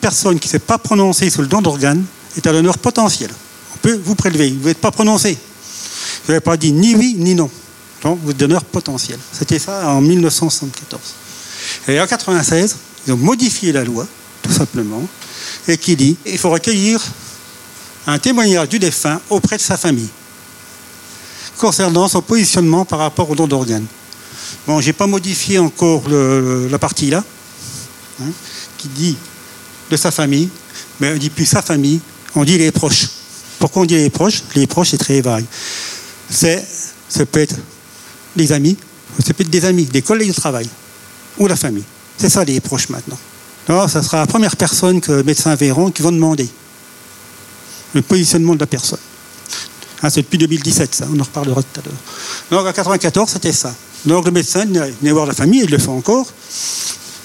personne 0.00 0.38
qui 0.38 0.48
ne 0.48 0.52
s'est 0.52 0.58
pas 0.58 0.78
prononcée 0.78 1.30
sur 1.30 1.42
le 1.42 1.48
don 1.48 1.60
d'organes 1.60 2.04
est 2.36 2.46
à 2.46 2.52
l'honneur 2.52 2.78
potentiel. 2.78 3.30
On 3.74 3.78
peut 3.78 4.00
vous 4.04 4.14
prélever, 4.14 4.50
vous 4.60 4.68
n'êtes 4.68 4.78
pas 4.78 4.90
prononcé. 4.90 5.38
Vous 6.24 6.32
n'avez 6.32 6.40
pas 6.40 6.56
dit 6.56 6.72
ni 6.72 6.94
oui 6.94 7.14
ni 7.18 7.34
non. 7.34 7.50
Donc 8.02 8.18
vous 8.22 8.30
êtes 8.30 8.36
d'honneur 8.36 8.64
potentiel. 8.64 9.18
C'était 9.32 9.58
ça 9.58 9.88
en 9.88 10.00
1974. 10.00 11.00
Et 11.88 11.92
en 11.92 12.04
1996, 12.04 12.76
ils 13.06 13.12
ont 13.12 13.16
modifié 13.16 13.72
la 13.72 13.84
loi, 13.84 14.06
tout 14.42 14.52
simplement, 14.52 15.02
et 15.68 15.76
qui 15.76 15.96
dit 15.96 16.16
qu'il 16.24 16.38
faut 16.38 16.50
recueillir 16.50 17.00
un 18.06 18.18
témoignage 18.18 18.68
du 18.68 18.78
défunt 18.78 19.20
auprès 19.30 19.56
de 19.56 19.62
sa 19.62 19.76
famille 19.76 20.08
concernant 21.58 22.08
son 22.08 22.22
positionnement 22.22 22.84
par 22.86 23.00
rapport 23.00 23.28
au 23.28 23.34
don 23.34 23.46
d'organes. 23.46 23.86
Bon, 24.66 24.80
je 24.80 24.86
n'ai 24.86 24.92
pas 24.92 25.06
modifié 25.06 25.58
encore 25.58 26.08
la 26.08 26.78
partie 26.78 27.10
là, 27.10 27.22
hein, 28.22 28.30
qui 28.78 28.88
dit 28.88 29.16
de 29.90 29.96
sa 29.96 30.10
famille, 30.10 30.48
mais 31.00 31.12
on 31.12 31.16
dit 31.16 31.30
plus 31.30 31.46
sa 31.46 31.62
famille, 31.62 32.00
on 32.34 32.44
dit 32.44 32.56
les 32.56 32.70
proches. 32.70 33.08
Pourquoi 33.58 33.82
on 33.82 33.84
dit 33.84 33.96
les 33.96 34.10
proches? 34.10 34.42
Les 34.54 34.66
proches, 34.66 34.90
c'est 34.90 34.98
très 34.98 35.20
vague. 35.20 35.44
C'est, 36.30 36.64
ça 37.08 37.26
peut 37.26 37.40
être 37.40 37.56
les 38.36 38.52
amis, 38.52 38.76
ça 39.24 39.34
peut 39.34 39.42
être 39.42 39.50
des 39.50 39.64
amis, 39.64 39.84
des 39.84 40.02
collègues 40.02 40.28
de 40.28 40.34
travail, 40.34 40.68
ou 41.38 41.46
la 41.46 41.56
famille. 41.56 41.84
C'est 42.16 42.30
ça 42.30 42.44
les 42.44 42.60
proches 42.60 42.88
maintenant. 42.88 43.18
Alors, 43.68 43.90
ça 43.90 44.02
sera 44.02 44.18
la 44.18 44.26
première 44.26 44.56
personne 44.56 45.00
que 45.00 45.12
le 45.12 45.22
médecin 45.22 45.54
verront 45.54 45.90
qui 45.90 46.02
vont 46.02 46.12
demander 46.12 46.48
le 47.94 48.02
positionnement 48.02 48.54
de 48.54 48.60
la 48.60 48.66
personne. 48.66 48.98
Ah, 50.02 50.08
c'est 50.08 50.22
depuis 50.22 50.38
2017, 50.38 50.94
ça, 50.94 51.06
on 51.12 51.20
en 51.20 51.22
reparlera 51.22 51.62
tout 51.62 51.80
à 51.80 51.82
l'heure. 51.84 51.94
Donc, 52.50 52.60
en 52.60 52.70
1994, 52.70 53.30
c'était 53.30 53.52
ça. 53.52 53.74
Donc, 54.06 54.24
le 54.24 54.30
médecin 54.30 54.64
venait 54.64 55.12
voir 55.12 55.26
la 55.26 55.34
famille, 55.34 55.62
il 55.64 55.70
le 55.70 55.78
fait 55.78 55.88
encore 55.88 56.26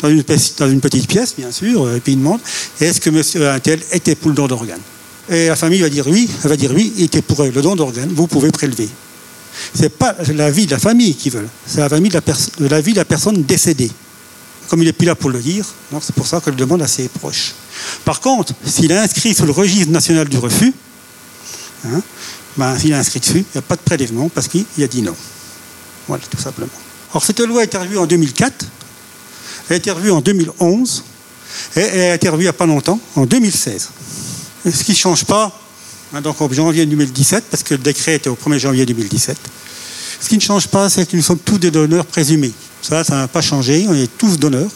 dans 0.02 0.10
une, 0.10 0.24
petite 0.24 1.08
pièce, 1.08 1.36
bien 1.38 1.52
sûr, 1.52 1.92
et 1.94 2.00
puis 2.00 2.14
il 2.14 2.20
demande 2.20 2.40
est-ce 2.80 3.00
que 3.00 3.10
monsieur 3.10 3.50
Intel 3.50 3.80
était 3.92 4.16
pour 4.16 4.30
le 4.30 4.36
don 4.36 4.48
d'organes 4.48 4.82
Et 5.30 5.48
la 5.48 5.56
famille 5.56 5.82
va 5.82 5.90
dire 5.90 6.08
oui, 6.08 6.30
elle 6.44 6.50
va 6.50 6.58
dire 6.58 6.72
oui, 6.74 6.94
il 6.98 7.06
était 7.06 7.22
pour 7.22 7.44
le 7.44 7.62
don 7.62 7.76
d'organes, 7.76 8.10
vous 8.14 8.28
pouvez 8.28 8.52
prélever. 8.52 8.90
Ce 9.74 9.84
n'est 9.84 9.90
pas 9.90 10.16
la 10.34 10.52
vie 10.52 10.66
de 10.66 10.72
la 10.72 10.80
famille 10.80 11.16
qui 11.16 11.30
veut, 11.30 11.48
c'est 11.66 11.80
la, 11.80 11.90
famille 11.90 12.10
de 12.10 12.20
la, 12.26 12.68
la 12.70 12.82
vie 12.82 12.92
de 12.92 12.98
la 12.98 13.06
personne 13.06 13.44
décédée. 13.44 13.92
Comme 14.68 14.82
il 14.82 14.86
n'est 14.86 14.94
plus 14.94 15.06
là 15.06 15.16
pour 15.16 15.30
le 15.30 15.40
dire, 15.40 15.66
c'est 16.02 16.16
pour 16.16 16.26
ça 16.26 16.42
qu'elle 16.42 16.56
demande 16.56 16.82
à 16.82 16.88
ses 16.88 17.08
proches. 17.08 17.54
Par 18.04 18.20
contre, 18.20 18.54
s'il 18.66 18.92
est 18.92 18.98
inscrit 18.98 19.34
sur 19.34 19.46
le 19.46 19.52
registre 19.52 19.92
national 19.92 20.28
du 20.28 20.38
refus, 20.38 20.74
hein, 21.86 22.02
ben, 22.58 22.78
s'il 22.78 22.92
est 22.92 22.96
inscrit 22.96 23.20
dessus, 23.20 23.40
il 23.40 23.56
n'y 23.56 23.60
a 23.60 23.62
pas 23.62 23.76
de 23.76 23.82
prélèvement 23.82 24.30
parce 24.30 24.48
qu'il 24.48 24.66
a 24.80 24.88
dit 24.88 25.02
non. 25.02 25.16
Voilà, 26.08 26.24
tout 26.30 26.42
simplement. 26.42 26.72
Alors, 27.12 27.24
cette 27.24 27.40
loi 27.40 27.62
a 27.62 27.64
été 27.64 27.78
revue 27.78 27.98
en 27.98 28.06
2004 28.06 28.66
elle 29.70 29.74
a 29.74 29.78
été 29.78 29.92
revue 29.92 30.12
en 30.12 30.22
2011 30.22 31.04
et 31.76 31.80
elle 31.80 32.12
a 32.12 32.16
été 32.16 32.30
revue 32.30 32.44
il 32.44 32.46
n'y 32.46 32.50
a 32.50 32.54
pas 32.54 32.66
longtemps, 32.66 33.00
en 33.16 33.26
2016. 33.26 33.90
ce 34.66 34.84
qui 34.84 34.92
ne 34.92 34.98
change 34.98 35.26
pas, 35.26 35.58
hein, 36.14 36.22
donc 36.22 36.42
en 36.42 36.52
janvier 36.52 36.86
2017, 36.86 37.46
parce 37.50 37.64
que 37.64 37.76
le 37.76 37.80
décret 37.80 38.16
était 38.16 38.30
au 38.30 38.36
1er 38.36 38.60
janvier 38.60 38.86
2017, 38.86 39.38
ce 40.20 40.30
qui 40.30 40.36
ne 40.36 40.42
change 40.42 40.68
pas, 40.68 40.90
c'est 40.90 41.10
que 41.10 41.16
nous 41.16 41.24
sommes 41.24 41.40
tous 41.40 41.58
des 41.58 41.72
donneurs 41.72 42.06
présumés. 42.06 42.52
Ça, 42.82 43.04
ça 43.04 43.16
n'a 43.16 43.28
pas 43.28 43.42
changé, 43.42 43.86
on 43.90 43.94
est 43.94 44.10
tous 44.18 44.38
donneurs. 44.38 44.70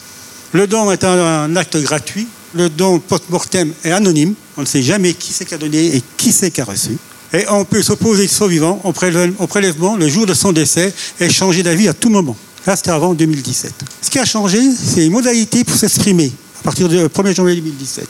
Le 0.51 0.67
don 0.67 0.91
est 0.91 1.03
un, 1.03 1.55
acte 1.55 1.77
gratuit. 1.77 2.27
Le 2.55 2.69
don 2.69 2.99
post-mortem 2.99 3.71
est 3.83 3.91
anonyme. 3.91 4.33
On 4.57 4.61
ne 4.61 4.65
sait 4.65 4.81
jamais 4.81 5.13
qui 5.13 5.31
c'est 5.31 5.45
qui 5.45 5.53
a 5.53 5.57
donné 5.57 5.95
et 5.95 6.03
qui 6.17 6.31
c'est 6.31 6.49
qui 6.49 6.61
a 6.61 6.65
reçu. 6.65 6.97
Et 7.31 7.45
on 7.49 7.63
peut 7.65 7.83
s'opposer 7.83 8.27
au 8.39 8.47
vivant 8.47 8.81
au 8.83 8.91
prélèvement 8.91 9.95
le 9.95 10.07
jour 10.07 10.25
de 10.25 10.33
son 10.33 10.51
décès 10.51 10.91
et 11.19 11.29
changer 11.29 11.61
d'avis 11.61 11.87
à 11.87 11.93
tout 11.93 12.09
moment. 12.09 12.35
Là, 12.69 12.75
c'était 12.75 12.91
avant 12.91 13.15
2017. 13.15 13.73
Ce 13.99 14.11
qui 14.11 14.19
a 14.19 14.25
changé, 14.25 14.59
c'est 14.71 14.99
les 14.99 15.09
modalités 15.09 15.63
pour 15.63 15.75
s'exprimer 15.75 16.31
à 16.59 16.63
partir 16.63 16.87
du 16.87 16.97
1er 16.97 17.33
janvier 17.33 17.55
2017. 17.55 18.07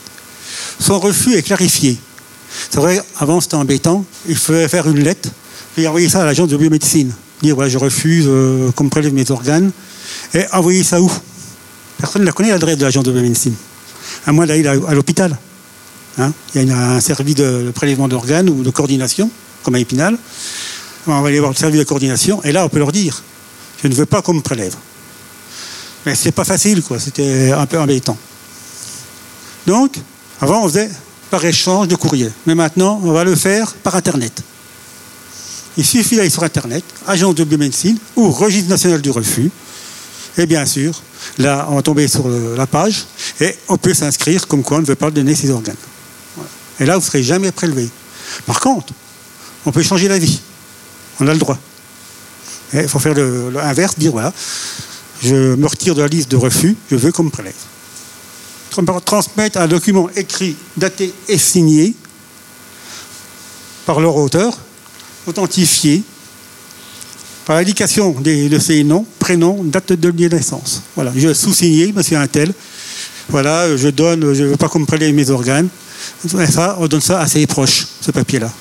Son 0.78 1.00
refus 1.00 1.32
est 1.32 1.40
clarifié. 1.40 1.96
C'est 2.70 2.78
vrai, 2.78 3.00
avant 3.18 3.40
c'était 3.40 3.54
embêtant. 3.54 4.04
Il 4.28 4.36
fallait 4.36 4.68
faire 4.68 4.86
une 4.86 5.02
lettre 5.02 5.30
et 5.78 5.88
envoyer 5.88 6.10
ça 6.10 6.20
à 6.20 6.26
l'agence 6.26 6.48
de 6.48 6.58
biomédecine. 6.58 7.10
Dire 7.40 7.54
voilà, 7.54 7.70
je 7.70 7.78
refuse 7.78 8.26
euh, 8.28 8.70
qu'on 8.72 8.84
me 8.84 8.90
prélève 8.90 9.14
mes 9.14 9.30
organes. 9.30 9.70
Et 10.34 10.44
envoyer 10.52 10.84
ça 10.84 11.00
où? 11.00 11.10
Personne 11.96 12.20
ne 12.20 12.26
la 12.26 12.32
connaît 12.32 12.50
l'adresse 12.50 12.76
de 12.76 12.84
l'agence 12.84 13.04
de 13.04 13.12
biomédecine. 13.12 13.54
À 14.26 14.32
moins 14.32 14.44
d'aller 14.44 14.66
à 14.66 14.92
l'hôpital. 14.92 15.38
Hein 16.18 16.34
Il 16.54 16.68
y 16.68 16.70
a 16.70 16.76
un 16.76 17.00
service 17.00 17.36
de 17.36 17.72
prélèvement 17.74 18.08
d'organes 18.08 18.50
ou 18.50 18.62
de 18.62 18.68
coordination, 18.68 19.30
comme 19.62 19.76
à 19.76 19.78
Épinal. 19.78 20.18
On 21.06 21.18
va 21.18 21.28
aller 21.28 21.40
voir 21.40 21.50
le 21.50 21.56
service 21.56 21.78
de 21.78 21.84
coordination 21.84 22.42
et 22.42 22.52
là 22.52 22.66
on 22.66 22.68
peut 22.68 22.78
leur 22.78 22.92
dire 22.92 23.22
je 23.82 23.88
ne 23.88 23.94
veux 23.94 24.06
pas 24.06 24.22
qu'on 24.22 24.34
me 24.34 24.40
prélève. 24.40 24.74
Mais 26.06 26.14
c'est 26.14 26.32
pas 26.32 26.44
facile, 26.44 26.82
quoi. 26.82 26.98
C'était 26.98 27.52
un 27.52 27.66
peu 27.66 27.78
embêtant. 27.78 28.16
Donc, 29.66 29.96
avant, 30.40 30.64
on 30.64 30.68
faisait 30.68 30.90
par 31.30 31.44
échange 31.44 31.88
de 31.88 31.96
courrier. 31.96 32.30
Mais 32.46 32.54
maintenant, 32.54 33.00
on 33.04 33.12
va 33.12 33.24
le 33.24 33.34
faire 33.34 33.72
par 33.74 33.94
Internet. 33.94 34.42
Il 35.76 35.84
suffit 35.84 36.16
d'aller 36.16 36.30
sur 36.30 36.42
Internet, 36.42 36.84
agence 37.06 37.34
de 37.34 37.44
biomédecine 37.44 37.98
ou 38.16 38.30
registre 38.30 38.68
national 38.68 39.00
du 39.00 39.10
refus. 39.10 39.50
Et 40.36 40.46
bien 40.46 40.66
sûr, 40.66 41.00
là, 41.38 41.66
on 41.70 41.76
va 41.76 41.82
tomber 41.82 42.08
sur 42.08 42.28
la 42.28 42.66
page 42.66 43.04
et 43.40 43.56
on 43.68 43.76
peut 43.76 43.94
s'inscrire 43.94 44.46
comme 44.46 44.62
quoi 44.62 44.78
on 44.78 44.80
ne 44.80 44.86
veut 44.86 44.94
pas 44.94 45.10
donner 45.10 45.34
ses 45.34 45.50
organes. 45.50 45.76
Et 46.78 46.86
là, 46.86 46.94
vous 46.94 47.00
ne 47.00 47.04
serez 47.04 47.22
jamais 47.22 47.52
prélevé. 47.52 47.88
Par 48.46 48.60
contre, 48.60 48.92
on 49.66 49.72
peut 49.72 49.82
changer 49.82 50.08
la 50.08 50.18
vie. 50.18 50.40
On 51.20 51.28
a 51.28 51.32
le 51.32 51.38
droit. 51.38 51.58
Il 52.72 52.88
faut 52.88 52.98
faire 52.98 53.14
l'inverse, 53.14 53.98
dire 53.98 54.12
voilà, 54.12 54.32
je 55.22 55.54
me 55.54 55.66
retire 55.66 55.94
de 55.94 56.02
la 56.02 56.08
liste 56.08 56.30
de 56.30 56.36
refus, 56.36 56.76
je 56.90 56.96
veux 56.96 57.12
qu'on 57.12 57.24
me 57.24 57.30
prélève. 57.30 57.54
Transmettre 59.04 59.58
un 59.58 59.66
document 59.66 60.08
écrit, 60.14 60.56
daté 60.76 61.12
et 61.28 61.38
signé 61.38 61.94
par 63.84 64.00
leur 64.00 64.14
auteur, 64.14 64.56
authentifié, 65.26 66.02
par 67.44 67.56
l'indication 67.56 68.12
de 68.20 68.58
ses 68.58 68.84
noms, 68.84 69.04
prénoms, 69.18 69.64
date 69.64 69.94
de 69.94 70.28
naissance. 70.28 70.82
Voilà, 70.94 71.12
je 71.16 71.34
sous-signé, 71.34 71.92
monsieur 71.92 72.16
un 72.16 72.28
tel. 72.28 72.52
Voilà, 73.28 73.76
je 73.76 73.88
donne, 73.88 74.32
je 74.34 74.44
ne 74.44 74.48
veux 74.50 74.56
pas 74.56 74.68
qu'on 74.68 74.80
me 74.80 74.86
prélève 74.86 75.12
mes 75.14 75.30
organes. 75.30 75.68
Et 76.24 76.46
ça, 76.46 76.76
on 76.78 76.86
donne 76.86 77.00
ça 77.00 77.20
à 77.20 77.26
ses 77.26 77.46
proches, 77.46 77.86
ce 78.00 78.12
papier-là. 78.12 78.52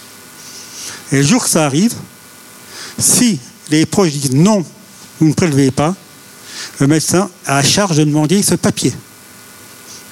Et 1.11 1.17
le 1.17 1.23
jour 1.23 1.43
que 1.43 1.49
ça 1.49 1.65
arrive, 1.65 1.93
si 2.97 3.39
les 3.69 3.85
proches 3.85 4.11
disent 4.11 4.31
non, 4.31 4.65
vous 5.19 5.27
ne 5.27 5.33
prélevez 5.33 5.71
pas, 5.71 5.95
le 6.79 6.87
médecin 6.87 7.29
a 7.45 7.57
à 7.57 7.63
charge 7.63 7.97
de 7.97 8.03
demander 8.03 8.41
ce 8.43 8.55
papier. 8.55 8.93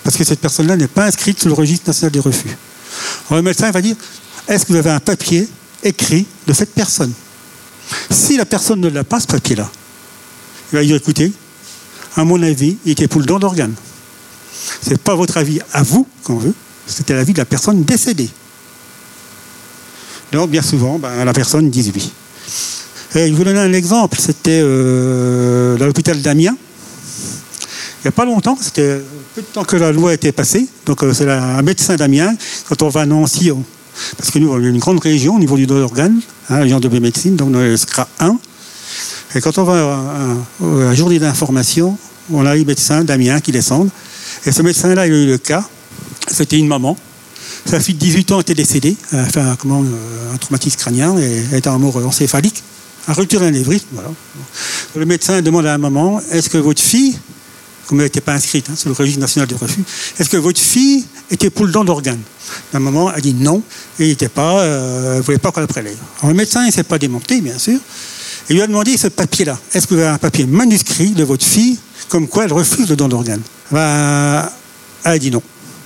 Parce 0.04 0.16
que 0.16 0.24
cette 0.24 0.40
personne-là 0.40 0.78
n'est 0.78 0.88
pas 0.88 1.06
inscrite 1.06 1.40
sur 1.40 1.50
le 1.50 1.56
registre 1.56 1.88
national 1.88 2.12
des 2.12 2.20
refus. 2.20 2.56
Alors 3.30 3.38
le 3.38 3.42
médecin 3.42 3.70
va 3.72 3.82
dire 3.82 3.96
est-ce 4.48 4.66
que 4.66 4.72
vous 4.72 4.80
avez 4.80 4.92
un 4.92 5.00
papier 5.00 5.48
écrit 5.84 6.26
de 6.46 6.54
cette 6.54 6.74
personne? 6.74 7.12
Si 8.10 8.38
la 8.38 8.46
personne 8.46 8.80
ne 8.80 8.90
l'a 8.90 9.04
pas, 9.04 9.20
ce 9.20 9.28
papier-là, 9.28 9.70
il 10.72 10.78
va 10.78 10.84
dire 10.84 10.96
écoutez, 10.96 11.32
à 12.16 12.24
mon 12.24 12.42
avis, 12.42 12.78
il 12.86 12.92
était 12.94 13.08
pour 13.08 13.22
le 13.22 13.28
don 13.28 13.40
d'organes. 13.40 13.76
Ce 14.82 14.90
n'est 14.90 14.98
pas 14.98 15.16
votre 15.16 15.38
avis 15.38 15.60
à 15.74 15.84
vous 15.84 16.08
qu'on 16.24 16.38
veut, 16.38 16.54
c'était 16.86 17.14
l'avis 17.14 17.34
de 17.34 17.38
la 17.38 17.46
personne 17.46 17.84
décédée. 17.84 18.30
Donc, 20.32 20.50
bien 20.50 20.62
souvent, 20.62 21.00
ben, 21.00 21.24
la 21.24 21.34
personne 21.34 21.70
dit 21.70 21.92
oui. 21.94 22.12
Et 23.16 23.28
je 23.30 23.34
vous 23.34 23.44
donne 23.44 23.58
un 23.58 23.74
exemple. 23.74 24.18
C'était 24.20 24.62
euh, 24.64 25.78
l'hôpital 25.78 26.22
d'Amiens. 26.22 26.56
Il 28.00 28.06
n'y 28.06 28.10
a 28.10 28.12
pas 28.12 28.26
longtemps, 28.26 28.58
c'était 28.60 29.02
peu 29.34 29.42
de 29.42 29.48
temps 29.48 29.64
que 29.64 29.76
la 29.76 29.92
loi 29.92 30.14
était 30.14 30.32
passée. 30.32 30.68
Donc, 30.86 31.04
euh, 31.04 31.14
c'est 31.14 31.30
un 31.30 31.62
médecin 31.62 31.96
d'Amiens. 31.96 32.36
Quand 32.70 32.82
on 32.84 32.90
va 32.90 33.02
à 33.02 33.06
Nancy, 33.06 33.52
parce 34.18 34.32
que 34.32 34.40
nous, 34.40 34.52
on 34.52 34.56
a 34.56 34.60
une 34.60 34.78
grande 34.78 35.00
région 35.00 35.36
au 35.36 35.40
niveau 35.40 35.58
du 35.58 35.66
don 35.66 35.80
d'organes, 35.80 36.20
hein, 36.50 36.66
de 36.66 37.00
médecine, 37.00 37.36
donc 37.36 37.50
on 37.54 37.60
le 37.60 37.76
SCRA 37.76 38.08
1. 38.20 38.38
Et 39.36 39.42
quand 39.42 39.58
on 39.58 39.64
va 39.64 39.74
à, 39.74 40.66
la 40.66 40.96
journée 40.96 41.20
d'information, 41.20 41.98
on 42.32 42.46
a 42.46 42.56
les 42.56 42.66
médecins 42.66 43.04
d'Amiens 43.04 43.40
qui 43.40 43.52
descendent. 43.52 43.90
Et 44.46 44.52
ce 44.52 44.62
médecin-là, 44.62 45.08
il 45.08 45.14
a 45.14 45.18
eu 45.18 45.26
le 45.26 45.38
cas. 45.38 45.68
C'était 46.28 46.58
une 46.58 46.68
maman. 46.68 46.98
Sa 47.66 47.80
fille 47.80 47.96
de 47.96 48.00
18 48.00 48.32
ans 48.32 48.40
était 48.40 48.54
décédée, 48.54 48.96
un, 49.12 49.56
comment, 49.56 49.84
euh, 49.84 50.34
un 50.34 50.38
traumatisme 50.38 50.78
crânien 50.78 51.18
et 51.18 51.44
elle 51.52 51.58
était 51.58 51.70
en 51.70 51.80
mort 51.80 51.98
encéphalique. 51.98 52.64
Un 53.08 53.14
rupture 53.14 53.40
d'anévrisme, 53.40 53.88
voilà. 53.94 54.10
Le 54.96 55.06
médecin 55.06 55.42
demande 55.42 55.66
à 55.66 55.70
la 55.70 55.78
maman, 55.78 56.22
est-ce 56.32 56.50
que 56.50 56.58
votre 56.58 56.82
fille, 56.82 57.18
comme 57.88 58.00
elle 58.00 58.06
n'était 58.06 58.22
pas 58.22 58.34
inscrite 58.34 58.70
hein, 58.70 58.76
sur 58.76 58.90
le 58.90 58.96
registre 58.96 59.22
national 59.22 59.48
de 59.48 59.56
refus, 59.56 59.84
est-ce 60.20 60.30
que 60.30 60.38
votre 60.38 60.60
fille 60.60 61.06
était 61.32 61.50
pour 61.50 61.66
le 61.66 61.72
don 61.72 61.86
d'organes 61.86 62.22
La 62.74 62.80
maman 62.80 63.08
a 63.08 63.20
dit 63.22 63.34
non, 63.34 63.64
et 64.00 64.06
il 64.06 64.10
n'était 64.10 64.28
pas, 64.28 64.60
euh, 64.60 65.12
elle 65.12 65.18
ne 65.18 65.22
voulait 65.22 65.38
pas 65.38 65.52
qu'on 65.52 65.62
la 65.62 65.68
prélève. 65.68 65.96
Alors 66.20 66.32
le 66.32 66.36
médecin, 66.36 66.64
il 66.64 66.68
ne 66.68 66.72
s'est 66.72 66.84
pas 66.84 66.98
démonté, 66.98 67.40
bien 67.40 67.58
sûr, 67.58 67.80
et 68.50 68.54
lui 68.54 68.62
a 68.62 68.68
demandé 68.68 68.98
ce 68.98 69.08
papier-là. 69.08 69.58
Est-ce 69.74 69.88
que 69.88 69.94
vous 69.94 70.02
avez 70.02 70.10
un 70.10 70.18
papier 70.18 70.46
manuscrit 70.46 71.12
de 71.12 71.24
votre 71.24 71.46
fille, 71.46 71.80
comme 72.10 72.28
quoi 72.28 72.44
elle 72.44 72.54
refuse 72.54 72.90
le 72.90 72.98
don 72.98 73.08
d'organes 73.08 73.42
ben, 73.72 74.50
Elle 75.06 75.12
a 75.12 75.20
dit 75.20 75.32
non. 75.32 75.42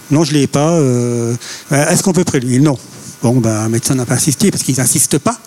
Non, 0.10 0.24
je 0.24 0.34
ne 0.34 0.40
l'ai 0.40 0.48
pas. 0.48 0.72
Euh, 0.72 1.36
est-ce 1.72 2.04
qu'on 2.04 2.14
peut 2.14 2.24
prélever? 2.24 2.60
Non. 2.60 2.78
Bon, 3.24 3.40
ben, 3.40 3.52
un 3.52 3.70
médecin 3.70 3.96
n'a 3.96 4.06
pas 4.06 4.16
insisté 4.16 4.52
parce 4.52 4.64
qu'ils 4.64 4.78
n'insistent 4.78 5.20
pas. 5.20 5.40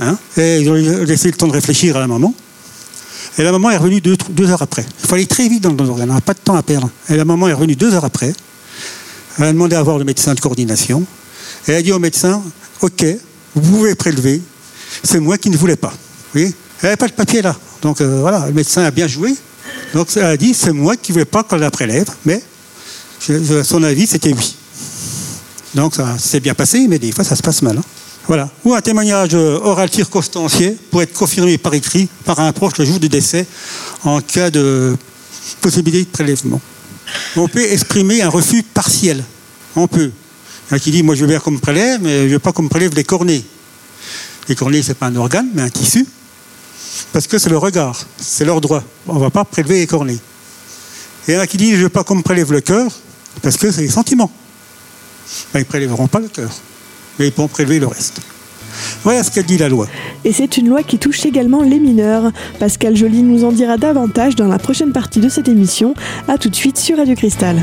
Hein 0.00 0.16
et 0.36 0.60
ils 0.60 0.70
ont 0.70 0.74
laissé 0.74 1.28
le 1.28 1.34
temps 1.34 1.46
de 1.46 1.52
réfléchir 1.52 1.96
à 1.96 2.00
la 2.00 2.06
maman. 2.06 2.34
Et 3.38 3.42
la 3.42 3.52
maman 3.52 3.70
est 3.70 3.76
revenue 3.76 4.00
deux, 4.00 4.50
heures 4.50 4.62
après. 4.62 4.84
Il 5.04 5.14
aller 5.14 5.26
très 5.26 5.48
vite 5.48 5.62
dans 5.62 5.72
le 5.72 5.88
organe, 5.88 6.10
on 6.10 6.14
n'a 6.14 6.20
pas 6.20 6.34
de 6.34 6.38
temps 6.38 6.54
à 6.54 6.62
perdre. 6.62 6.90
Et 7.08 7.16
la 7.16 7.24
maman 7.24 7.48
est 7.48 7.52
revenue 7.52 7.76
deux 7.76 7.92
heures 7.94 8.04
après. 8.04 8.32
Elle 9.38 9.44
a 9.44 9.52
demandé 9.52 9.74
à 9.74 9.82
voir 9.82 9.98
le 9.98 10.04
médecin 10.04 10.34
de 10.34 10.40
coordination. 10.40 11.04
Et 11.66 11.72
elle 11.72 11.76
a 11.76 11.82
dit 11.82 11.92
au 11.92 11.98
médecin 11.98 12.42
Ok, 12.80 13.04
vous 13.54 13.76
pouvez 13.78 13.94
prélever, 13.94 14.42
c'est 15.02 15.20
moi 15.20 15.38
qui 15.38 15.50
ne 15.50 15.56
voulais 15.56 15.76
pas. 15.76 15.92
Elle 16.34 16.52
n'avait 16.82 16.96
pas 16.96 17.06
le 17.06 17.12
papier 17.12 17.42
là. 17.42 17.56
Donc 17.82 18.00
euh, 18.00 18.20
voilà, 18.20 18.46
le 18.46 18.52
médecin 18.52 18.82
a 18.84 18.90
bien 18.90 19.06
joué. 19.06 19.34
Donc 19.94 20.08
elle 20.16 20.24
a 20.24 20.36
dit 20.36 20.54
C'est 20.54 20.72
moi 20.72 20.96
qui 20.96 21.12
ne 21.12 21.14
voulais 21.14 21.24
pas 21.24 21.42
qu'on 21.42 21.56
la 21.56 21.70
prélève, 21.70 22.08
mais 22.24 22.42
son 23.20 23.82
avis, 23.82 24.06
c'était 24.06 24.32
oui. 24.32 24.54
Donc 25.74 25.94
ça 25.94 26.18
s'est 26.18 26.40
bien 26.40 26.54
passé, 26.54 26.86
mais 26.88 26.98
des 26.98 27.10
fois, 27.10 27.24
ça 27.24 27.34
se 27.36 27.42
passe 27.42 27.62
mal. 27.62 27.78
Hein. 27.78 27.84
Voilà. 28.26 28.48
Ou 28.64 28.74
un 28.74 28.80
témoignage 28.80 29.34
oral 29.34 29.90
circonstancié 29.92 30.76
pour 30.90 31.02
être 31.02 31.12
confirmé 31.12 31.58
par 31.58 31.74
écrit 31.74 32.08
par 32.24 32.40
un 32.40 32.52
proche 32.52 32.78
le 32.78 32.84
jour 32.84 32.98
du 32.98 33.08
décès 33.08 33.46
en 34.02 34.20
cas 34.20 34.50
de 34.50 34.96
possibilité 35.60 36.04
de 36.04 36.10
prélèvement. 36.10 36.60
On 37.36 37.48
peut 37.48 37.64
exprimer 37.64 38.22
un 38.22 38.30
refus 38.30 38.62
partiel. 38.62 39.22
On 39.76 39.86
peut. 39.86 40.10
Il 40.70 40.72
y 40.72 40.76
a 40.76 40.78
qui 40.78 40.90
dit, 40.90 41.02
moi 41.02 41.14
je 41.14 41.20
veux 41.20 41.26
bien 41.26 41.38
qu'on 41.38 41.50
me 41.50 41.58
prélève, 41.58 42.00
mais 42.02 42.20
je 42.22 42.24
ne 42.24 42.32
veux 42.32 42.38
pas 42.38 42.52
qu'on 42.52 42.62
me 42.62 42.68
prélève 42.68 42.94
les 42.94 43.04
cornets. 43.04 43.44
Les 44.48 44.54
cornets, 44.54 44.82
ce 44.82 44.88
n'est 44.88 44.94
pas 44.94 45.06
un 45.06 45.16
organe, 45.16 45.48
mais 45.54 45.62
un 45.62 45.68
tissu. 45.68 46.06
Parce 47.12 47.26
que 47.26 47.38
c'est 47.38 47.50
le 47.50 47.58
regard, 47.58 47.98
c'est 48.16 48.44
leur 48.44 48.60
droit. 48.60 48.82
On 49.06 49.14
ne 49.14 49.20
va 49.20 49.30
pas 49.30 49.44
prélever 49.44 49.80
les 49.80 49.86
cornets. 49.86 50.18
Et 51.26 51.32
il 51.32 51.34
y 51.34 51.36
en 51.36 51.40
a 51.40 51.46
qui 51.46 51.56
disent, 51.56 51.72
je 51.72 51.78
ne 51.78 51.82
veux 51.84 51.88
pas 51.90 52.04
qu'on 52.04 52.14
me 52.14 52.22
prélève 52.22 52.52
le 52.52 52.60
cœur, 52.60 52.90
parce 53.42 53.56
que 53.56 53.70
c'est 53.70 53.82
les 53.82 53.88
sentiments. 53.88 54.30
Ils 55.54 55.58
ne 55.58 55.64
prélèveront 55.64 56.06
pas 56.06 56.20
le 56.20 56.28
cœur, 56.28 56.50
mais 57.18 57.28
ils 57.28 57.32
pourront 57.32 57.48
prélever 57.48 57.78
le 57.78 57.86
reste. 57.86 58.20
Voilà 59.02 59.22
ce 59.22 59.30
qu'a 59.30 59.42
dit 59.42 59.58
la 59.58 59.68
loi. 59.68 59.86
Et 60.24 60.32
c'est 60.32 60.56
une 60.56 60.68
loi 60.68 60.82
qui 60.82 60.98
touche 60.98 61.24
également 61.26 61.62
les 61.62 61.78
mineurs. 61.78 62.32
Pascal 62.58 62.96
Joly 62.96 63.22
nous 63.22 63.44
en 63.44 63.52
dira 63.52 63.76
davantage 63.76 64.34
dans 64.34 64.48
la 64.48 64.58
prochaine 64.58 64.92
partie 64.92 65.20
de 65.20 65.28
cette 65.28 65.48
émission. 65.48 65.94
A 66.28 66.38
tout 66.38 66.48
de 66.48 66.56
suite 66.56 66.78
sur 66.78 66.96
Radio 66.96 67.14
Cristal. 67.14 67.62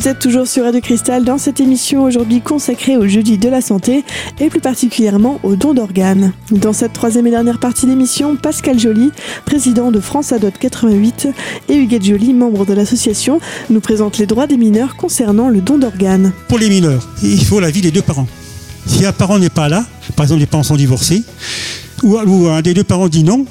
Vous 0.00 0.08
êtes 0.08 0.18
toujours 0.18 0.48
sur 0.48 0.64
Radio 0.64 0.80
Cristal 0.80 1.26
dans 1.26 1.36
cette 1.36 1.60
émission 1.60 2.04
aujourd'hui 2.04 2.40
consacrée 2.40 2.96
au 2.96 3.06
jeudi 3.06 3.36
de 3.36 3.50
la 3.50 3.60
santé 3.60 4.02
et 4.40 4.48
plus 4.48 4.58
particulièrement 4.58 5.38
au 5.42 5.56
don 5.56 5.74
d'organes. 5.74 6.32
Dans 6.50 6.72
cette 6.72 6.94
troisième 6.94 7.26
et 7.26 7.30
dernière 7.30 7.60
partie 7.60 7.84
d'émission, 7.84 8.34
Pascal 8.34 8.78
Joly, 8.78 9.10
président 9.44 9.90
de 9.90 10.00
France 10.00 10.32
Adot 10.32 10.52
88 10.58 11.28
et 11.68 11.74
Huguette 11.74 12.02
Joly, 12.02 12.32
membre 12.32 12.64
de 12.64 12.72
l'association, 12.72 13.40
nous 13.68 13.80
présentent 13.80 14.16
les 14.16 14.24
droits 14.24 14.46
des 14.46 14.56
mineurs 14.56 14.96
concernant 14.96 15.50
le 15.50 15.60
don 15.60 15.76
d'organes. 15.76 16.32
Pour 16.48 16.58
les 16.58 16.70
mineurs, 16.70 17.06
il 17.22 17.44
faut 17.44 17.60
l'avis 17.60 17.82
des 17.82 17.90
deux 17.90 18.00
parents. 18.00 18.26
Si 18.86 19.04
un 19.04 19.12
parent 19.12 19.38
n'est 19.38 19.50
pas 19.50 19.68
là, 19.68 19.84
par 20.16 20.24
exemple 20.24 20.40
les 20.40 20.46
parents 20.46 20.62
sont 20.62 20.76
divorcés, 20.76 21.22
ou 22.02 22.16
un 22.48 22.62
des 22.62 22.72
deux 22.72 22.84
parents 22.84 23.10
dit 23.10 23.22
non, 23.22 23.44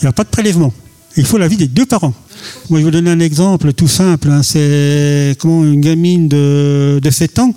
il 0.00 0.06
n'y 0.06 0.08
a 0.08 0.12
pas 0.12 0.24
de 0.24 0.28
prélèvement. 0.28 0.72
Il 1.16 1.26
faut 1.26 1.38
l'avis 1.38 1.56
des 1.56 1.68
deux 1.68 1.86
parents. 1.86 2.14
Moi, 2.70 2.80
je 2.80 2.84
vais 2.84 2.90
vous 2.90 2.90
donner 2.90 3.10
un 3.10 3.20
exemple 3.20 3.72
tout 3.72 3.88
simple. 3.88 4.28
Hein. 4.30 4.42
C'est 4.42 5.36
comment 5.38 5.64
une 5.64 5.80
gamine 5.80 6.28
de, 6.28 7.00
7 7.10 7.38
ans. 7.40 7.54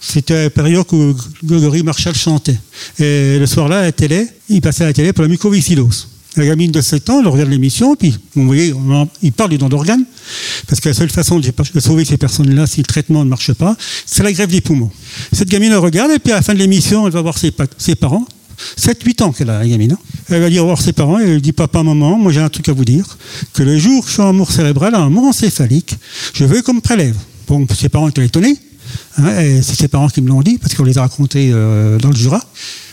C'était 0.00 0.44
la 0.44 0.50
période 0.50 0.84
où 0.92 1.14
Gregory 1.42 1.82
Marshall 1.82 2.14
chantait. 2.14 2.58
Et 2.98 3.38
le 3.38 3.46
soir-là, 3.46 3.78
à 3.78 3.82
la 3.82 3.92
télé, 3.92 4.28
il 4.50 4.60
passait 4.60 4.84
à 4.84 4.88
la 4.88 4.92
télé 4.92 5.12
pour 5.14 5.22
la 5.22 5.28
mucoviscidose. 5.28 6.08
La 6.36 6.44
gamine 6.44 6.72
de 6.72 6.80
7 6.80 7.08
ans, 7.10 7.20
elle 7.20 7.28
regarde 7.28 7.48
l'émission, 7.48 7.94
puis 7.94 8.14
vous 8.34 8.46
voyez, 8.46 8.74
il 9.22 9.32
parle 9.32 9.50
du 9.50 9.58
don 9.58 9.68
d'organes, 9.68 10.04
parce 10.66 10.80
que 10.80 10.88
la 10.88 10.94
seule 10.94 11.10
façon 11.10 11.38
de 11.38 11.80
sauver 11.80 12.04
ces 12.04 12.16
personnes-là, 12.16 12.66
si 12.66 12.78
le 12.80 12.86
traitement 12.86 13.24
ne 13.24 13.30
marche 13.30 13.52
pas, 13.52 13.76
c'est 14.04 14.24
la 14.24 14.32
grève 14.32 14.50
des 14.50 14.60
poumons. 14.60 14.90
Cette 15.32 15.48
gamine 15.48 15.70
elle 15.70 15.78
regarde, 15.78 16.10
et 16.10 16.18
puis 16.18 16.32
à 16.32 16.36
la 16.36 16.42
fin 16.42 16.52
de 16.52 16.58
l'émission, 16.58 17.06
elle 17.06 17.12
va 17.12 17.22
voir 17.22 17.38
ses 17.38 17.94
parents, 17.94 18.26
7-8 18.78 19.22
ans 19.22 19.32
qu'elle 19.32 19.50
a, 19.50 19.58
la 19.58 19.66
gamine. 19.66 19.92
Hein. 19.92 19.98
Elle 20.30 20.40
va 20.42 20.50
dire 20.50 20.64
voir 20.64 20.80
ses 20.80 20.92
parents 20.92 21.18
et 21.20 21.24
elle 21.24 21.40
dit 21.40 21.52
Papa, 21.52 21.82
maman, 21.82 22.18
moi 22.18 22.32
j'ai 22.32 22.40
un 22.40 22.48
truc 22.48 22.68
à 22.68 22.72
vous 22.72 22.84
dire. 22.84 23.18
Que 23.52 23.62
le 23.62 23.78
jour 23.78 24.02
où 24.02 24.06
je 24.06 24.12
suis 24.12 24.22
en 24.22 24.32
mort 24.32 24.50
cérébral, 24.50 24.94
en 24.94 25.10
mort 25.10 25.24
encéphalique, 25.24 25.96
je 26.32 26.44
veux 26.44 26.62
qu'on 26.62 26.74
me 26.74 26.80
prélève. 26.80 27.16
Bon, 27.46 27.66
ses 27.74 27.88
parents 27.88 28.08
étaient 28.08 28.24
étonnés. 28.24 28.56
Hein, 29.18 29.60
c'est 29.62 29.76
ses 29.76 29.88
parents 29.88 30.08
qui 30.08 30.20
me 30.20 30.28
l'ont 30.28 30.42
dit, 30.42 30.58
parce 30.58 30.74
qu'on 30.74 30.84
les 30.84 30.98
a 30.98 31.02
racontés 31.02 31.50
euh, 31.52 31.98
dans 31.98 32.10
le 32.10 32.16
Jura. 32.16 32.42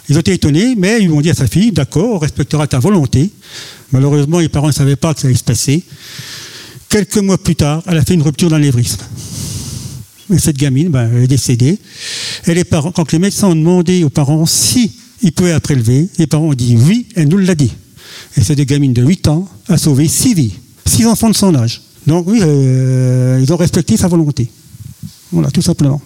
Ils 0.10 0.18
ont 0.18 0.20
été 0.20 0.34
étonnés, 0.34 0.76
mais 0.76 1.00
ils 1.02 1.10
m'ont 1.10 1.22
dit 1.22 1.30
à 1.30 1.34
sa 1.34 1.48
fille 1.48 1.72
D'accord, 1.72 2.16
on 2.16 2.18
respectera 2.18 2.68
ta 2.68 2.80
volonté. 2.80 3.30
Malheureusement, 3.92 4.40
les 4.40 4.50
parents 4.50 4.68
ne 4.68 4.74
savaient 4.74 4.96
pas 4.96 5.14
que 5.14 5.22
ça 5.22 5.28
allait 5.28 5.38
se 5.38 5.44
passer. 5.44 5.84
Quelques 6.90 7.18
mois 7.18 7.38
plus 7.38 7.56
tard, 7.56 7.82
elle 7.88 7.98
a 7.98 8.04
fait 8.04 8.14
une 8.14 8.22
rupture 8.22 8.50
d'anévrisme. 8.50 9.02
Et 10.34 10.40
cette 10.40 10.58
gamine, 10.58 10.90
ben, 10.90 11.10
elle 11.14 11.24
est 11.24 11.28
décédée. 11.28 11.78
Et 12.48 12.54
les 12.54 12.64
quand 12.64 13.12
les 13.12 13.20
médecins 13.20 13.48
ont 13.48 13.56
demandé 13.56 14.04
aux 14.04 14.10
parents 14.10 14.46
si 14.46 14.92
il 15.22 15.32
pouvait 15.32 15.52
la 15.52 15.60
prélever. 15.60 16.08
Les 16.18 16.28
parents 16.28 16.48
ont 16.48 16.54
dit 16.54 16.78
oui, 16.78 17.08
elle 17.16 17.28
nous 17.28 17.38
l'a 17.38 17.56
dit. 17.56 17.72
Et 18.38 18.42
cette 18.42 18.62
gamine 18.62 18.94
de 18.94 19.04
8 19.04 19.28
ans 19.28 19.48
a 19.68 19.78
sauvé 19.78 20.08
6 20.08 20.34
vies, 20.34 20.54
6 20.86 21.06
enfants 21.08 21.30
de 21.30 21.36
son 21.36 21.56
âge. 21.56 21.82
Donc 22.08 22.28
oui, 22.28 22.40
euh, 22.42 23.40
ils 23.42 23.54
ont 23.54 23.58
respecté 23.58 23.98
sa 23.98 24.08
volonté. 24.08 24.50
Voilà, 25.32 25.50
tout 25.52 25.62
simplement. 25.62 26.02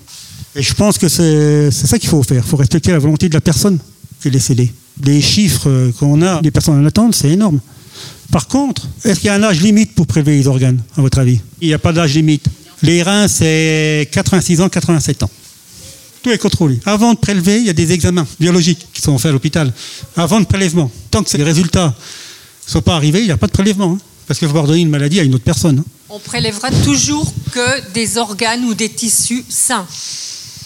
Et 0.55 0.62
je 0.62 0.74
pense 0.74 0.98
que 0.98 1.10
c'est 1.10 1.72
ça 1.72 2.00
qu'il 2.00 2.10
faut 2.10 2.24
faire. 2.24 2.43
Il 2.45 2.50
faut 2.50 2.57
respecter 2.57 2.91
la 2.91 3.00
volonté 3.00 3.27
de 3.29 3.34
la 3.34 3.41
personne 3.41 3.79
qui 4.22 4.29
est 4.29 4.31
décédée. 4.31 4.72
Les 5.03 5.22
chiffres 5.22 5.91
qu'on 6.00 6.22
a 6.22 6.41
des 6.41 6.51
personnes 6.51 6.79
en 6.79 6.86
attente, 6.86 7.15
c'est 7.15 7.29
énorme. 7.29 7.60
Par 8.31 8.48
contre, 8.48 8.88
est-ce 9.03 9.19
qu'il 9.19 9.27
y 9.27 9.29
a 9.29 9.36
un 9.36 9.43
âge 9.43 9.62
limite 9.62 9.93
pour 9.93 10.07
prélever 10.07 10.38
les 10.38 10.48
organes, 10.48 10.79
à 10.98 11.01
votre 11.01 11.19
avis? 11.19 11.39
Il 11.62 11.67
n'y 11.67 11.74
a 11.74 11.79
pas 11.79 11.93
d'âge 11.93 12.13
limite. 12.13 12.48
Les 12.81 13.03
reins, 13.03 13.27
c'est 13.27 14.10
86 14.12 14.62
ans, 14.62 14.69
87 14.69 15.24
ans. 15.24 15.29
Tout 16.25 16.32
est 16.32 16.39
contrôlé. 16.39 16.79
Avant 16.88 17.13
de 17.13 17.20
prélever, 17.20 17.60
il 17.60 17.67
y 17.67 17.70
a 17.70 17.74
des 17.74 17.91
examens 17.91 18.25
biologiques 18.39 18.88
qui 18.91 19.00
sont 19.00 19.15
faits 19.20 19.29
à 19.29 19.32
l'hôpital. 19.32 19.72
Avant 20.17 20.39
le 20.39 20.46
prélèvement. 20.46 20.89
Tant 21.12 21.22
que 21.22 21.38
les 21.38 21.44
résultats 21.44 21.94
ne 22.65 22.72
sont 22.72 22.82
pas 22.82 22.96
arrivés, 22.96 23.20
il 23.20 23.25
n'y 23.25 23.32
a 23.32 23.38
pas 23.38 23.46
de 23.46 23.51
prélèvement. 23.51 23.91
Hein. 23.94 24.00
parce 24.25 24.39
qu'il 24.39 24.48
faut 24.48 24.55
pas 24.55 24.65
donner 24.65 24.82
une 24.82 24.89
maladie 24.89 25.20
à 25.20 25.24
une 25.24 25.36
autre 25.36 25.44
personne. 25.44 25.77
Hein. 25.77 25.86
On 26.10 26.17
prélèvera 26.17 26.72
toujours 26.84 27.32
que 27.51 27.91
des 27.94 28.17
organes 28.17 28.65
ou 28.65 28.74
des 28.74 28.89
tissus 28.89 29.46
sains. 29.48 29.86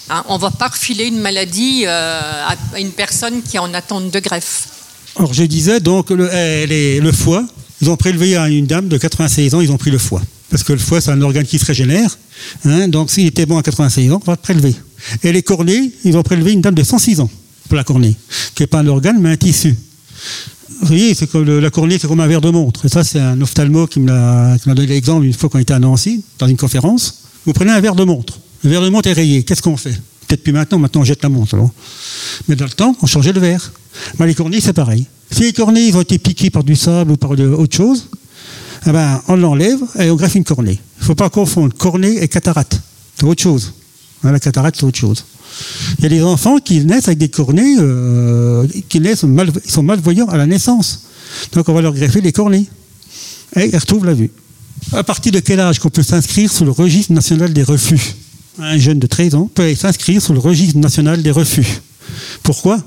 Hein, 0.10 0.24
on 0.30 0.38
ne 0.38 0.40
va 0.40 0.50
pas 0.50 0.70
refiler 0.70 1.08
une 1.08 1.20
maladie 1.20 1.84
euh, 1.86 2.22
à 2.48 2.80
une 2.80 2.92
personne 2.92 3.42
qui 3.42 3.58
est 3.58 3.60
en 3.60 3.74
attente 3.74 4.12
de 4.12 4.20
greffe. 4.22 4.70
Alors 5.18 5.34
je 5.34 5.44
disais 5.44 5.82
donc 5.82 6.10
le, 6.10 6.30
eh, 6.34 7.02
le 7.02 7.12
foie, 7.12 7.44
ils 7.82 7.90
ont 7.90 7.98
prélevé 7.98 8.38
à 8.38 8.48
une 8.48 8.66
dame 8.66 8.88
de 8.88 8.98
96 8.98 9.56
ans, 9.56 9.60
ils 9.60 9.74
ont 9.74 9.78
pris 9.78 9.92
le 9.92 9.98
foie. 9.98 10.22
Parce 10.50 10.64
que 10.64 10.72
le 10.72 10.80
foie, 10.80 11.02
c'est 11.02 11.12
un 11.12 11.22
organe 11.22 11.46
qui 11.46 11.60
se 11.60 11.66
régénère. 11.66 12.18
Hein, 12.64 12.88
donc 12.88 13.12
s'il 13.12 13.26
était 13.28 13.46
bon 13.46 13.58
à 13.58 13.62
96 13.62 14.14
ans, 14.14 14.22
on 14.22 14.26
va 14.26 14.34
le 14.34 14.42
prélever. 14.42 14.74
Et 15.24 15.32
les 15.32 15.44
cornets, 15.44 15.92
ils 16.04 16.18
ont 16.18 16.24
prélevé 16.24 16.52
une 16.52 16.62
dame 16.62 16.76
de 16.76 16.84
106 16.84 17.20
ans 17.20 17.30
pour 17.68 17.76
la 17.76 17.84
cornée, 17.84 18.16
qui 18.56 18.64
n'est 18.64 18.68
pas 18.68 18.80
un 18.80 18.88
organe, 18.88 19.18
mais 19.20 19.32
un 19.32 19.38
tissu. 19.38 19.76
Vous 20.82 20.88
voyez, 20.88 21.14
c'est 21.14 21.32
la 21.34 21.70
cornée, 21.70 21.98
c'est 22.00 22.08
comme 22.08 22.20
un 22.20 22.28
verre 22.28 22.42
de 22.42 22.50
montre. 22.50 22.86
Et 22.86 22.90
ça, 22.90 23.04
c'est 23.04 23.20
un 23.20 23.40
ophtalmo 23.42 23.86
qui 23.88 24.00
m'a 24.00 24.56
donné 24.66 24.88
l'exemple 24.88 25.26
une 25.26 25.34
fois 25.34 25.50
qu'on 25.50 25.60
était 25.60 25.74
à 25.74 25.80
Nancy, 25.80 26.24
dans 26.38 26.48
une 26.48 26.58
conférence. 26.58 27.24
Vous 27.46 27.54
prenez 27.54 27.72
un 27.72 27.80
verre 27.80 27.96
de 27.96 28.04
montre. 28.04 28.40
Le 28.64 28.70
verre 28.70 28.82
de 28.82 28.90
montre 28.90 29.10
est 29.10 29.14
rayé. 29.14 29.44
Qu'est-ce 29.44 29.62
qu'on 29.62 29.78
fait? 29.78 30.00
Peut-être 30.28 30.44
plus 30.44 30.54
maintenant, 30.54 30.78
maintenant 30.78 31.02
on 31.02 31.04
jette 31.04 31.24
la 31.24 31.30
montre. 31.30 31.58
Mais 32.48 32.56
dans 32.56 32.66
le 32.66 32.72
temps, 32.72 32.96
on 33.02 33.08
changeait 33.08 33.34
le 33.34 33.40
verre. 33.40 33.72
Mais 34.20 34.28
les 34.28 34.36
cornets, 34.36 34.62
c'est 34.62 34.74
pareil. 34.74 35.06
Si 35.32 35.42
les 35.42 35.54
cornets 35.54 35.88
ils 35.88 35.96
ont 35.98 36.02
été 36.02 36.18
piqués 36.18 36.50
par 36.50 36.64
du 36.64 36.76
sable 36.76 37.12
ou 37.12 37.18
par 37.18 37.32
autre 37.32 37.76
chose, 37.76 38.08
eh 38.86 38.92
ben, 38.92 39.22
on 39.28 39.36
l'enlève 39.36 39.80
et 40.00 40.10
on 40.10 40.16
greffe 40.16 40.36
une 40.36 40.44
cornée. 40.44 40.80
Il 40.98 41.02
ne 41.02 41.06
faut 41.06 41.16
pas 41.16 41.30
confondre 41.30 41.76
cornée 41.76 42.22
et 42.22 42.28
cataracte. 42.28 42.80
C'est 43.18 43.26
autre 43.26 43.42
chose. 43.42 43.74
La 44.24 44.40
cataracte, 44.40 44.78
c'est 44.80 44.86
autre 44.86 44.98
chose. 44.98 45.24
Il 45.98 46.04
y 46.04 46.06
a 46.06 46.10
des 46.10 46.24
enfants 46.24 46.60
qui 46.60 46.84
naissent 46.86 47.08
avec 47.08 47.18
des 47.18 47.30
cornets, 47.30 47.76
euh, 47.80 48.68
qui 48.88 49.00
naissent 49.00 49.24
mal, 49.24 49.52
ils 49.66 49.72
sont 49.72 49.84
malvoyants 49.84 50.28
à 50.28 50.38
la 50.38 50.46
naissance. 50.46 51.04
Donc 51.54 51.70
on 51.70 51.74
va 51.74 51.82
leur 51.82 51.94
greffer 51.94 52.22
les 52.22 52.32
cornets. 52.32 52.66
Et 53.56 53.68
ils 53.68 53.78
retrouvent 53.78 54.06
la 54.06 54.14
vue. 54.14 54.32
À 54.94 55.04
partir 55.04 55.32
de 55.32 55.40
quel 55.40 55.60
âge 55.60 55.80
qu'on 55.80 55.90
peut 55.90 56.04
s'inscrire 56.04 56.52
sur 56.52 56.66
le 56.66 56.72
registre 56.72 57.14
national 57.14 57.54
des 57.54 57.64
refus? 57.64 58.16
Un 58.60 58.78
jeune 58.78 59.00
de 59.00 59.08
13 59.08 59.36
ans 59.36 59.50
peut 59.54 59.74
s'inscrire 59.76 60.22
sur 60.22 60.34
le 60.34 60.40
registre 60.40 60.78
national 60.78 61.24
des 61.24 61.32
refus. 61.32 61.82
Pourquoi? 62.44 62.80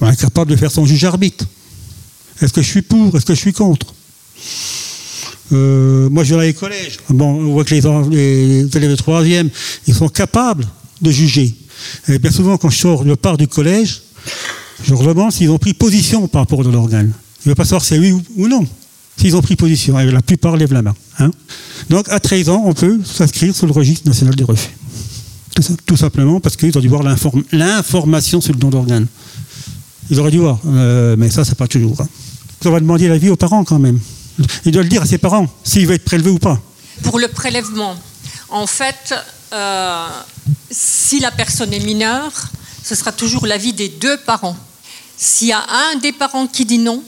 On 0.00 0.10
est 0.10 0.20
capable 0.20 0.50
de 0.50 0.56
faire 0.56 0.70
son 0.70 0.86
juge 0.86 1.04
arbitre. 1.04 1.44
Est-ce 2.40 2.52
que 2.52 2.62
je 2.62 2.68
suis 2.68 2.82
pour? 2.82 3.16
Est-ce 3.16 3.26
que 3.26 3.34
je 3.34 3.40
suis 3.40 3.52
contre? 3.52 3.92
Euh, 5.52 6.08
moi, 6.08 6.24
je 6.24 6.30
vais 6.30 6.36
dans 6.36 6.42
les 6.42 6.54
collèges. 6.54 6.98
Bon, 7.08 7.26
on 7.26 7.52
voit 7.52 7.64
que 7.64 7.74
les, 7.74 8.76
élèves 8.76 8.90
de 8.90 8.96
troisième, 8.96 9.48
ils 9.86 9.94
sont 9.94 10.08
capables 10.08 10.66
de 11.00 11.10
juger. 11.10 11.54
Et 12.08 12.18
bien 12.18 12.30
souvent, 12.30 12.56
quand 12.56 12.70
je 12.70 12.78
sors, 12.78 13.06
je 13.06 13.14
pars 13.14 13.36
du 13.36 13.48
collège, 13.48 14.02
je 14.84 14.90
leur 14.90 15.02
demande 15.02 15.32
s'ils 15.32 15.50
ont 15.50 15.58
pris 15.58 15.74
position 15.74 16.28
par 16.28 16.42
rapport 16.42 16.60
à 16.60 16.70
l'organe. 16.70 17.12
Je 17.42 17.48
ne 17.48 17.52
veux 17.52 17.54
pas 17.54 17.64
savoir 17.64 17.82
si 17.82 17.88
c'est 17.88 17.98
oui 17.98 18.12
ou 18.36 18.48
non. 18.48 18.66
S'ils 19.16 19.36
ont 19.36 19.42
pris 19.42 19.56
position, 19.56 19.96
la 19.96 20.22
plupart 20.22 20.56
lèvent 20.56 20.72
la 20.72 20.82
main. 20.82 20.94
Hein. 21.18 21.30
Donc, 21.88 22.08
à 22.08 22.20
13 22.20 22.48
ans, 22.48 22.62
on 22.66 22.72
peut 22.72 23.00
s'inscrire 23.04 23.54
sur 23.54 23.66
le 23.66 23.72
registre 23.72 24.08
national 24.08 24.34
des 24.34 24.44
refus. 24.44 24.70
Tout, 25.84 25.96
simplement 25.96 26.40
parce 26.40 26.56
qu'ils 26.56 26.76
ont 26.78 26.80
dû 26.80 26.88
voir 26.88 27.02
l'information 27.52 28.40
sur 28.40 28.54
le 28.54 28.58
don 28.58 28.70
d'organes. 28.70 29.06
Ils 30.10 30.18
auraient 30.18 30.30
dû 30.30 30.38
voir, 30.38 30.58
euh, 30.66 31.16
mais 31.18 31.28
ça, 31.28 31.44
c'est 31.44 31.56
pas 31.56 31.66
toujours. 31.68 32.00
Hein. 32.00 32.08
On 32.64 32.70
va 32.70 32.80
demander 32.80 33.08
l'avis 33.08 33.28
aux 33.28 33.36
parents 33.36 33.64
quand 33.64 33.78
même. 33.78 33.98
Il 34.64 34.72
doit 34.72 34.82
le 34.82 34.88
dire 34.88 35.02
à 35.02 35.06
ses 35.06 35.18
parents 35.18 35.46
s'il 35.64 35.86
veut 35.86 35.94
être 35.94 36.04
prélevé 36.04 36.30
ou 36.30 36.38
pas. 36.38 36.60
Pour 37.02 37.18
le 37.18 37.28
prélèvement, 37.28 37.96
en 38.48 38.66
fait, 38.66 39.14
euh, 39.52 40.06
si 40.70 41.20
la 41.20 41.30
personne 41.30 41.72
est 41.72 41.80
mineure, 41.80 42.32
ce 42.82 42.94
sera 42.94 43.12
toujours 43.12 43.46
l'avis 43.46 43.72
des 43.72 43.88
deux 43.88 44.16
parents. 44.18 44.56
S'il 45.16 45.48
y 45.48 45.52
a 45.52 45.64
un 45.92 45.96
des 45.96 46.12
parents 46.12 46.46
qui 46.46 46.64
dit 46.64 46.78
non, 46.78 47.02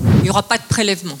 il 0.00 0.22
n'y 0.22 0.30
aura 0.30 0.42
pas 0.42 0.58
de 0.58 0.62
prélèvement. 0.68 1.18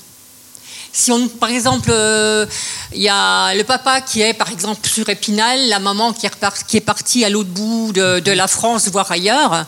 Si 0.92 1.12
on, 1.12 1.28
par 1.28 1.50
exemple, 1.50 1.90
euh, 1.92 2.46
il 2.92 3.02
y 3.02 3.08
a 3.08 3.54
le 3.54 3.62
papa 3.62 4.00
qui 4.00 4.20
est, 4.20 4.32
par 4.34 4.50
exemple, 4.50 4.88
sur 4.88 5.08
Épinal, 5.08 5.68
la 5.68 5.78
maman 5.78 6.12
qui 6.12 6.26
est, 6.26 6.80
partie 6.80 7.24
à 7.24 7.30
l'autre 7.30 7.50
bout 7.50 7.92
de, 7.92 8.30
la 8.30 8.48
France, 8.48 8.88
voire 8.88 9.10
ailleurs, 9.12 9.66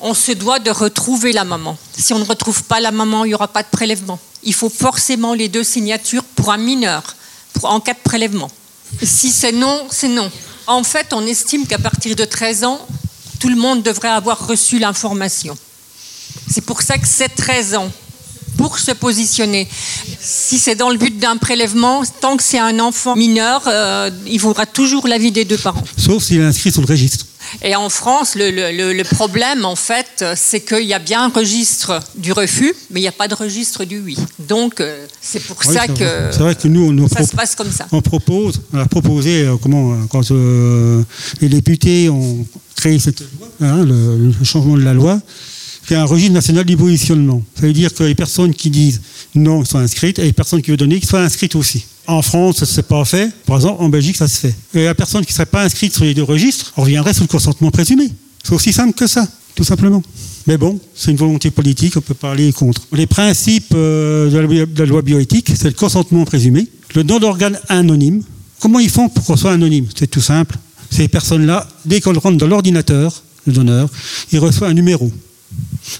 on 0.00 0.14
se 0.14 0.32
doit 0.32 0.58
de 0.58 0.70
retrouver 0.70 1.32
la 1.32 1.44
maman. 1.44 1.76
Si 1.96 2.12
on 2.12 2.18
ne 2.18 2.24
retrouve 2.24 2.62
pas 2.64 2.80
la 2.80 2.90
maman, 2.90 3.24
il 3.24 3.28
n'y 3.28 3.34
aura 3.34 3.48
pas 3.48 3.62
de 3.62 3.68
prélèvement. 3.68 4.20
Il 4.42 4.54
faut 4.54 4.70
forcément 4.70 5.34
les 5.34 5.48
deux 5.48 5.64
signatures 5.64 6.24
pour 6.24 6.52
un 6.52 6.58
mineur, 6.58 7.16
en 7.62 7.80
cas 7.80 7.94
de 7.94 7.98
prélèvement. 7.98 8.50
Si 9.02 9.30
c'est 9.30 9.52
non, 9.52 9.86
c'est 9.90 10.08
non. 10.08 10.30
En 10.66 10.82
fait, 10.84 11.12
on 11.12 11.26
estime 11.26 11.66
qu'à 11.66 11.78
partir 11.78 12.14
de 12.14 12.24
13 12.24 12.64
ans, 12.64 12.86
tout 13.40 13.48
le 13.48 13.56
monde 13.56 13.82
devrait 13.82 14.08
avoir 14.08 14.46
reçu 14.46 14.78
l'information. 14.78 15.56
C'est 16.50 16.60
pour 16.60 16.82
ça 16.82 16.98
que 16.98 17.06
c'est 17.06 17.28
13 17.28 17.74
ans 17.74 17.90
pour 18.56 18.78
se 18.78 18.90
positionner. 18.90 19.68
Si 20.20 20.58
c'est 20.58 20.74
dans 20.74 20.90
le 20.90 20.98
but 20.98 21.16
d'un 21.18 21.36
prélèvement, 21.36 22.02
tant 22.20 22.36
que 22.36 22.42
c'est 22.42 22.58
un 22.58 22.80
enfant 22.80 23.14
mineur, 23.16 23.62
euh, 23.66 24.10
il 24.26 24.40
faudra 24.40 24.66
toujours 24.66 25.06
l'avis 25.06 25.30
des 25.30 25.44
deux 25.44 25.56
parents. 25.56 25.84
Sauf 25.96 26.24
s'il 26.24 26.40
est 26.40 26.44
inscrit 26.44 26.72
sur 26.72 26.82
le 26.82 26.86
registre. 26.86 27.27
Et 27.62 27.74
en 27.74 27.88
France, 27.88 28.34
le, 28.36 29.02
problème, 29.02 29.64
en 29.64 29.74
fait, 29.74 30.24
c'est 30.36 30.60
qu'il 30.60 30.84
y 30.84 30.94
a 30.94 30.98
bien 30.98 31.24
un 31.24 31.28
registre 31.28 32.00
du 32.16 32.32
refus, 32.32 32.72
mais 32.90 33.00
il 33.00 33.02
n'y 33.02 33.08
a 33.08 33.12
pas 33.12 33.28
de 33.28 33.34
registre 33.34 33.84
du 33.84 33.98
oui. 34.00 34.16
Donc, 34.38 34.80
euh, 34.80 35.06
c'est 35.20 35.42
pour 35.42 35.62
ça 35.64 35.88
que, 35.88 36.38
vrai 36.38 36.54
que 36.54 36.68
nous, 36.68 36.88
on 36.88 37.08
ça 37.08 37.26
se 37.26 37.34
passe 37.34 37.54
comme 37.54 37.70
ça. 37.70 37.86
On 37.90 38.00
propose, 38.00 38.60
on 38.72 38.78
a 38.78 38.86
proposé, 38.86 39.42
euh, 39.42 39.56
comment, 39.60 39.96
quand 40.08 40.30
les 41.40 41.48
députés 41.48 42.08
ont 42.08 42.46
créé 42.76 42.98
cette 42.98 43.20
loi, 43.20 43.48
hein, 43.60 43.84
le, 43.84 44.32
changement 44.44 44.76
de 44.76 44.84
la 44.84 44.94
loi, 44.94 45.20
y 45.90 45.94
a 45.94 46.02
un 46.02 46.04
registre 46.04 46.34
national 46.34 46.64
du 46.64 46.76
positionnement. 46.76 47.42
Ça 47.56 47.62
veut 47.62 47.72
dire 47.72 47.92
que 47.92 48.04
les 48.04 48.14
personnes 48.14 48.54
qui 48.54 48.70
disent 48.70 49.00
non 49.34 49.64
sont 49.64 49.78
inscrites 49.78 50.18
et 50.18 50.24
les 50.24 50.32
personnes 50.32 50.62
qui 50.62 50.70
veulent 50.70 50.78
donner 50.78 51.00
soient 51.00 51.22
inscrites 51.22 51.56
aussi. 51.56 51.86
En 52.08 52.22
France, 52.22 52.56
ça 52.56 52.64
ne 52.64 52.70
s'est 52.70 52.82
pas 52.82 53.04
fait. 53.04 53.30
Par 53.44 53.56
exemple, 53.56 53.82
en 53.82 53.90
Belgique, 53.90 54.16
ça 54.16 54.26
se 54.26 54.38
fait. 54.38 54.54
Et 54.72 54.84
la 54.86 54.94
personne 54.94 55.24
qui 55.26 55.32
ne 55.32 55.34
serait 55.34 55.46
pas 55.46 55.62
inscrite 55.62 55.94
sur 55.94 56.04
les 56.04 56.14
deux 56.14 56.22
registres, 56.22 56.72
reviendrait 56.74 57.12
sur 57.12 57.22
le 57.22 57.28
consentement 57.28 57.70
présumé. 57.70 58.10
C'est 58.42 58.54
aussi 58.54 58.72
simple 58.72 58.94
que 58.94 59.06
ça, 59.06 59.28
tout 59.54 59.62
simplement. 59.62 60.02
Mais 60.46 60.56
bon, 60.56 60.80
c'est 60.94 61.10
une 61.10 61.18
volonté 61.18 61.50
politique, 61.50 61.98
on 61.98 62.00
peut 62.00 62.14
pas 62.14 62.32
aller 62.32 62.50
contre. 62.54 62.80
Les 62.94 63.06
principes 63.06 63.74
euh, 63.74 64.30
de 64.30 64.80
la 64.80 64.86
loi 64.86 65.02
bioéthique, 65.02 65.52
c'est 65.54 65.68
le 65.68 65.74
consentement 65.74 66.24
présumé, 66.24 66.66
le 66.94 67.04
don 67.04 67.18
d'organes 67.18 67.60
anonyme. 67.68 68.22
Comment 68.58 68.78
ils 68.78 68.88
font 68.88 69.10
pour 69.10 69.24
qu'on 69.24 69.36
soit 69.36 69.52
anonyme? 69.52 69.86
C'est 69.94 70.10
tout 70.10 70.22
simple. 70.22 70.56
Ces 70.90 71.08
personnes-là, 71.08 71.68
dès 71.84 72.00
qu'on 72.00 72.18
rentre 72.18 72.38
dans 72.38 72.46
l'ordinateur, 72.46 73.22
le 73.46 73.52
donneur, 73.52 73.90
il 74.32 74.38
reçoit 74.38 74.68
un 74.68 74.74
numéro. 74.74 75.12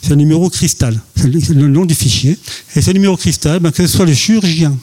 C'est 0.01 0.14
un 0.14 0.16
numéro 0.16 0.49
cristal, 0.49 0.99
c'est 1.16 1.29
le 1.51 1.68
nom 1.68 1.85
du 1.85 1.94
fichier. 1.94 2.38
Et 2.77 2.81
ce 2.81 2.90
numéro 2.92 3.16
cristal, 3.18 3.61
ben, 3.61 3.71
que 3.71 3.87
ce 3.87 3.92
soit 3.94 4.07
le 4.07 4.14
chirurgien 4.14 4.75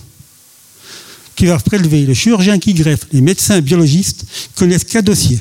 qui 1.36 1.46
va 1.46 1.58
prélever, 1.58 2.06
le 2.06 2.14
chirurgien 2.14 2.60
qui 2.60 2.74
greffe, 2.74 3.08
les 3.12 3.22
médecins 3.22 3.60
biologistes 3.62 4.26
connaissent 4.56 4.84
qu'un 4.84 5.02
dossier. 5.02 5.40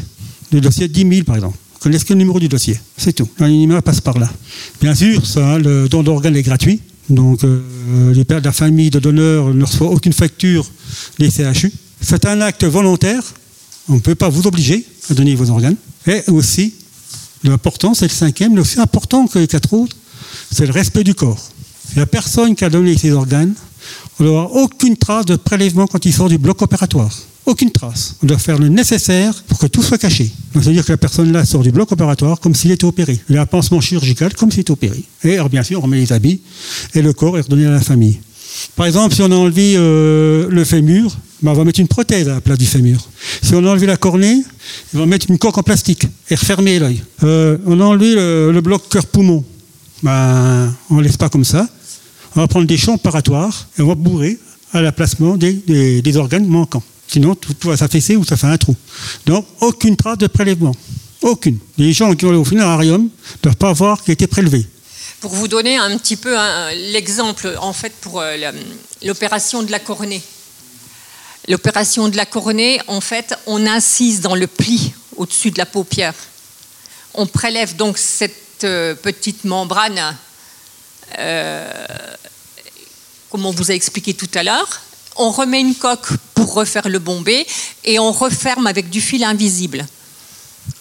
Le 0.53 0.61
dossier 0.61 0.89
10 0.89 1.09
000 1.09 1.25
par 1.25 1.37
exemple. 1.37 1.59
Connaissent 1.81 2.05
que 2.05 2.13
le 2.13 2.19
numéro 2.19 2.41
du 2.41 2.49
dossier. 2.49 2.79
C'est 2.97 3.13
tout. 3.13 3.29
numéro 3.41 3.81
passe 3.83 4.01
par 4.01 4.19
là. 4.19 4.31
Bien 4.81 4.95
sûr, 4.95 5.27
ça, 5.27 5.59
le 5.59 5.89
don 5.89 6.03
d'organes 6.03 6.37
est 6.37 6.43
gratuit. 6.43 6.81
Donc 7.11 7.45
euh, 7.45 8.13
les 8.15 8.25
pères 8.25 8.41
de 8.41 8.47
la 8.47 8.53
famille 8.53 8.91
de 8.91 8.99
donneurs 8.99 9.53
ne 9.53 9.65
reçoivent 9.65 9.91
aucune 9.91 10.15
facture 10.15 10.67
des 11.19 11.31
CHU. 11.31 11.71
C'est 12.01 12.25
un 12.25 12.41
acte 12.41 12.65
volontaire. 12.65 13.23
On 13.89 13.95
ne 13.95 14.01
peut 14.01 14.15
pas 14.15 14.31
vous 14.31 14.47
obliger 14.47 14.85
à 15.11 15.15
donner 15.15 15.35
vos 15.35 15.51
organes. 15.51 15.77
Et 16.07 16.23
aussi, 16.29 16.73
L'important, 17.45 17.93
c'est 17.93 18.07
le 18.07 18.11
cinquième, 18.11 18.55
mais 18.55 18.61
aussi 18.63 18.81
important 18.81 19.27
que 19.27 19.39
les 19.39 19.47
quatre 19.47 19.75
autres, 19.75 19.95
c'est 20.51 20.65
le 20.65 20.73
respect 20.73 21.05
du 21.05 21.15
corps. 21.15 21.51
La 21.95 22.07
personne 22.07 22.57
qui 22.57 22.65
a 22.65 22.71
donné 22.71 22.97
ses 22.97 23.13
organes, 23.13 23.55
on 24.19 24.25
doit 24.25 24.33
avoir 24.33 24.55
aucune 24.55 24.97
trace 24.97 25.27
de 25.27 25.37
prélèvement 25.37 25.87
quand 25.87 26.05
il 26.05 26.13
sort 26.13 26.29
du 26.29 26.39
bloc 26.39 26.63
opératoire. 26.63 27.11
Aucune 27.47 27.71
trace. 27.71 28.17
On 28.23 28.27
doit 28.27 28.39
faire 28.39 28.59
le 28.59 28.69
nécessaire 28.69 29.35
pour 29.47 29.59
que 29.59 29.67
tout 29.67 29.83
soit 29.83 29.99
caché. 29.99 30.31
C'est-à-dire 30.55 30.85
que 30.85 30.93
la 30.93 30.97
personne-là 30.97 31.45
sort 31.45 31.63
du 31.63 31.73
bloc 31.73 31.93
opératoire 31.93 32.41
comme 32.41 32.55
s'il 32.55 32.71
était 32.71 32.87
opéré. 32.87 33.21
Il 33.29 33.37
a 33.37 33.43
un 33.43 33.47
pansement 33.47 33.81
chirurgical 33.81 34.33
comme 34.35 34.51
s'il 34.51 34.61
était 34.61 34.71
opéré. 34.71 35.03
Et 35.25 35.35
alors, 35.35 35.51
bien 35.51 35.63
sûr, 35.63 35.79
on 35.81 35.83
remet 35.83 35.99
les 35.99 36.13
habits 36.13 36.41
et 36.95 37.03
le 37.03 37.13
corps 37.13 37.37
est 37.37 37.43
redonné 37.43 37.67
à 37.67 37.71
la 37.71 37.81
famille. 37.81 38.19
Par 38.77 38.87
exemple, 38.87 39.15
si 39.15 39.21
on 39.23 39.31
a 39.31 39.35
enlevé 39.35 39.75
euh, 39.77 40.49
le 40.49 40.65
fémur, 40.65 41.15
ben, 41.43 41.51
on 41.51 41.55
va 41.55 41.65
mettre 41.65 41.81
une 41.81 41.89
prothèse 41.89 42.29
à 42.29 42.35
la 42.35 42.41
place 42.41 42.57
du 42.57 42.67
fémur. 42.67 43.07
Si 43.43 43.55
on 43.55 43.67
a 43.67 43.71
enlevé 43.71 43.87
la 43.87 43.97
cornée, 43.97 44.43
on 44.95 45.01
va 45.01 45.07
mettre 45.07 45.27
une 45.29 45.39
coque 45.39 45.59
en 45.59 45.63
plastique 45.63 46.07
et 46.31 46.35
refermer 46.35 46.79
l'œil. 46.79 47.03
Euh, 47.25 47.59
on 47.67 47.79
a 47.81 47.85
enlevé 47.85 48.15
le, 48.15 48.61
bloc 48.63 48.89
cœur-poumon. 48.89 49.45
Ben, 50.03 50.75
on 50.89 50.97
ne 50.97 51.03
laisse 51.03 51.17
pas 51.17 51.29
comme 51.29 51.45
ça. 51.45 51.69
On 52.37 52.41
va 52.41 52.49
prendre 52.49 52.67
des 52.67 52.77
champs 52.77 52.95
opératoires 52.95 53.69
et 53.79 53.83
on 53.83 53.87
va 53.87 53.95
bourrer 53.95 54.39
à 54.73 54.83
l'emplacement 54.83 55.37
des, 55.37 56.17
organes 56.17 56.47
manquants. 56.47 56.83
Sinon, 57.07 57.35
tout, 57.35 57.55
va 57.69 57.77
s'affaisser 57.77 58.17
ou 58.17 58.25
ça 58.25 58.37
fait 58.37 58.47
un 58.47 58.57
trou. 58.57 58.75
Donc, 59.27 59.47
aucune 59.61 59.97
trace 59.97 60.19
de 60.19 60.27
prélèvement. 60.27 60.75
Aucune. 61.23 61.59
Les 61.79 61.93
gens 61.93 62.15
qui 62.15 62.27
ont 62.27 62.35
au 62.35 62.45
funérarium 62.45 63.05
ne 63.05 63.43
doivent 63.43 63.57
pas 63.57 63.73
voir 63.73 64.03
qui 64.03 64.11
a 64.11 64.15
été 64.15 64.27
prélevé. 64.27 64.67
Pour 65.21 65.33
vous 65.33 65.49
donner 65.49 65.77
un 65.77 65.97
petit 65.97 66.17
peu 66.17 66.37
l'exemple, 66.93 67.57
en 67.61 67.73
fait, 67.73 67.93
pour 68.01 68.21
euh, 68.21 68.37
l'opération 69.03 69.63
de 69.63 69.71
la 69.71 69.79
coronée. 69.79 70.23
L'opération 71.49 72.09
de 72.09 72.17
la 72.17 72.27
coronée, 72.27 72.81
en 72.89 73.01
fait, 73.01 73.35
on 73.47 73.67
incise 73.67 74.21
dans 74.21 74.35
le 74.35 74.47
pli 74.47 74.93
au-dessus 75.17 75.51
de 75.51 75.59
la 75.59 75.67
paupière. 75.67 76.15
On 77.15 77.27
prélève 77.27 77.77
donc 77.77 77.99
cette 77.99 78.65
euh, 78.65 78.95
petite 78.95 79.45
membrane, 79.45 80.17
euh, 81.19 81.87
comme 83.35 83.47
on 83.47 83.51
vous 83.51 83.73
a 83.73 83.75
expliqué 83.75 84.15
tout 84.15 84.29
à 84.35 84.45
l'heure. 84.45 84.81
On 85.17 85.33
remet 85.33 85.61
une 85.61 85.75
coque 85.75 86.07
pour 86.35 86.55
refaire 86.55 86.89
le 86.89 87.01
bombé 87.01 87.45
et 87.83 87.99
on 87.99 88.13
referme 88.13 88.69
avec 88.69 88.91
du 88.91 89.01
fil 89.01 89.25
invisible. 89.25 89.85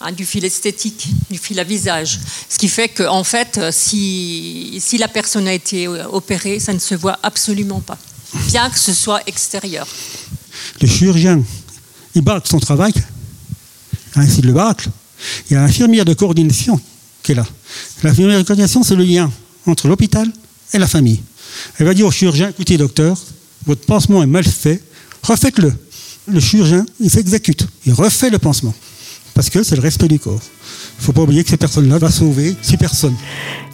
Hein, 0.00 0.12
du 0.12 0.24
fil 0.24 0.44
esthétique, 0.44 1.08
du 1.28 1.36
fil 1.36 1.58
à 1.58 1.64
visage. 1.64 2.20
Ce 2.48 2.56
qui 2.56 2.68
fait 2.68 2.88
qu'en 2.88 3.18
en 3.18 3.24
fait, 3.24 3.58
euh, 3.58 3.70
si, 3.72 4.78
si 4.80 4.98
la 4.98 5.08
personne 5.08 5.48
a 5.48 5.52
été 5.52 5.88
euh, 5.88 6.04
opérée, 6.12 6.60
ça 6.60 6.72
ne 6.72 6.78
se 6.78 6.94
voit 6.94 7.18
absolument 7.24 7.80
pas, 7.80 7.98
bien 8.46 8.70
que 8.70 8.78
ce 8.78 8.94
soit 8.94 9.22
extérieur. 9.26 9.88
Le 10.80 10.86
chirurgien, 10.86 11.42
il 12.14 12.22
bat 12.22 12.40
son 12.44 12.60
travail, 12.60 12.94
ainsi 14.14 14.42
de 14.42 14.46
le 14.46 14.52
battre. 14.52 14.84
Il 15.50 15.54
y 15.54 15.56
a 15.56 15.60
l'infirmière 15.62 16.04
de 16.04 16.14
coordination 16.14 16.80
qui 17.20 17.32
est 17.32 17.34
là. 17.34 17.46
L'infirmière 18.04 18.38
de 18.38 18.44
coordination, 18.44 18.84
c'est 18.84 18.94
le 18.94 19.02
lien 19.02 19.28
entre 19.66 19.88
l'hôpital 19.88 20.30
et 20.72 20.78
la 20.78 20.86
famille. 20.86 21.20
Elle 21.78 21.86
va 21.86 21.94
dire 21.94 22.06
au 22.06 22.10
chirurgien, 22.10 22.48
écoutez 22.50 22.76
docteur, 22.76 23.18
votre 23.66 23.84
pansement 23.86 24.22
est 24.22 24.26
mal 24.26 24.44
fait, 24.44 24.82
refaites-le. 25.22 25.72
Le 26.26 26.40
chirurgien, 26.40 26.86
il 27.00 27.10
s'exécute, 27.10 27.66
il 27.86 27.92
refait 27.92 28.30
le 28.30 28.38
pansement 28.38 28.74
parce 29.34 29.50
que 29.50 29.62
c'est 29.62 29.76
le 29.76 29.82
respect 29.82 30.08
du 30.08 30.18
corps. 30.18 30.40
Il 30.98 31.00
ne 31.00 31.04
faut 31.06 31.12
pas 31.12 31.22
oublier 31.22 31.44
que 31.44 31.50
ces 31.50 31.56
personnes-là 31.56 31.98
vont 31.98 32.08
sauver 32.08 32.54
six 32.62 32.76
personnes. 32.76 33.14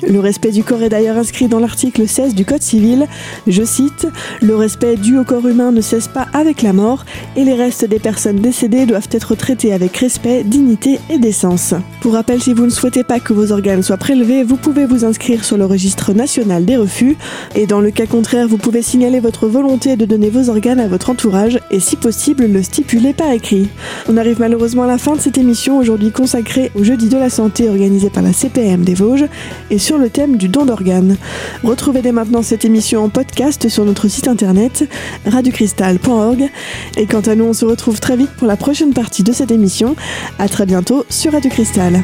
Le 0.09 0.19
respect 0.19 0.51
du 0.51 0.65
corps 0.65 0.83
est 0.83 0.89
d'ailleurs 0.89 1.19
inscrit 1.19 1.47
dans 1.47 1.59
l'article 1.59 2.09
16 2.09 2.35
du 2.35 2.45
Code 2.45 2.63
civil. 2.63 3.07
Je 3.47 3.63
cite 3.63 4.07
Le 4.41 4.57
respect 4.57 4.97
dû 4.97 5.19
au 5.19 5.25
corps 5.25 5.47
humain 5.47 5.73
ne 5.73 5.81
cesse 5.81 6.09
pas 6.09 6.27
avec 6.33 6.63
la 6.63 6.73
mort 6.73 7.05
et 7.37 7.45
les 7.45 7.55
restes 7.55 7.85
des 7.85 7.99
personnes 7.99 8.41
décédées 8.41 8.87
doivent 8.87 9.09
être 9.11 9.35
traités 9.35 9.73
avec 9.73 9.97
respect, 9.99 10.43
dignité 10.43 10.99
et 11.11 11.19
décence. 11.19 11.75
Pour 12.01 12.15
rappel, 12.15 12.43
si 12.43 12.55
vous 12.55 12.65
ne 12.65 12.71
souhaitez 12.71 13.05
pas 13.05 13.21
que 13.21 13.35
vos 13.35 13.53
organes 13.53 13.83
soient 13.83 13.99
prélevés, 13.99 14.43
vous 14.43 14.57
pouvez 14.57 14.87
vous 14.87 15.05
inscrire 15.05 15.45
sur 15.45 15.59
le 15.59 15.67
registre 15.67 16.15
national 16.15 16.65
des 16.65 16.79
refus 16.79 17.17
et 17.55 17.67
dans 17.67 17.81
le 17.81 17.91
cas 17.91 18.07
contraire, 18.07 18.49
vous 18.49 18.57
pouvez 18.57 18.83
signaler 18.83 19.21
votre 19.21 19.47
volonté 19.49 19.97
de 19.97 20.07
donner 20.07 20.31
vos 20.31 20.49
organes 20.49 20.81
à 20.81 20.89
votre 20.89 21.11
entourage 21.11 21.59
et 21.71 21.81
si 21.81 21.97
possible 21.97 22.47
le 22.47 22.63
stipuler 22.63 23.13
par 23.13 23.31
écrit. 23.33 23.69
On 24.09 24.17
arrive 24.17 24.41
malheureusement 24.41 24.85
à 24.85 24.87
la 24.87 24.99
fin 24.99 25.15
de 25.15 25.21
cette 25.21 25.39
émission 25.39 25.79
aujourd'hui 25.79 26.11
consacrée 26.11 26.71
au 26.75 26.83
de 27.09 27.17
la 27.17 27.31
santé 27.31 27.69
organisé 27.69 28.11
par 28.11 28.23
la 28.23 28.33
CPM 28.33 28.83
des 28.83 28.95
Vosges 28.95 29.27
et 29.71 29.79
sur 29.79 29.99
le 29.99 30.11
thème 30.11 30.37
du 30.37 30.49
don 30.49 30.65
d'organes. 30.65 31.17
Retrouvez 31.65 32.03
dès 32.03 32.13
maintenant 32.13 32.43
cette 32.43 32.65
émission 32.65 33.05
en 33.05 33.09
podcast 33.09 33.69
sur 33.69 33.85
notre 33.85 34.09
site 34.09 34.29
internet 34.29 34.89
radiocristal.org. 35.27 36.51
Et 36.97 37.07
quant 37.07 37.21
à 37.21 37.35
nous, 37.35 37.45
on 37.45 37.53
se 37.53 37.65
retrouve 37.65 38.01
très 38.01 38.17
vite 38.17 38.31
pour 38.37 38.47
la 38.47 38.57
prochaine 38.57 38.93
partie 38.93 39.23
de 39.23 39.33
cette 39.33 39.51
émission. 39.51 39.97
À 40.39 40.49
très 40.49 40.67
bientôt 40.67 41.05
sur 41.09 41.33
Radio 41.33 41.51
Cristal. 41.51 42.03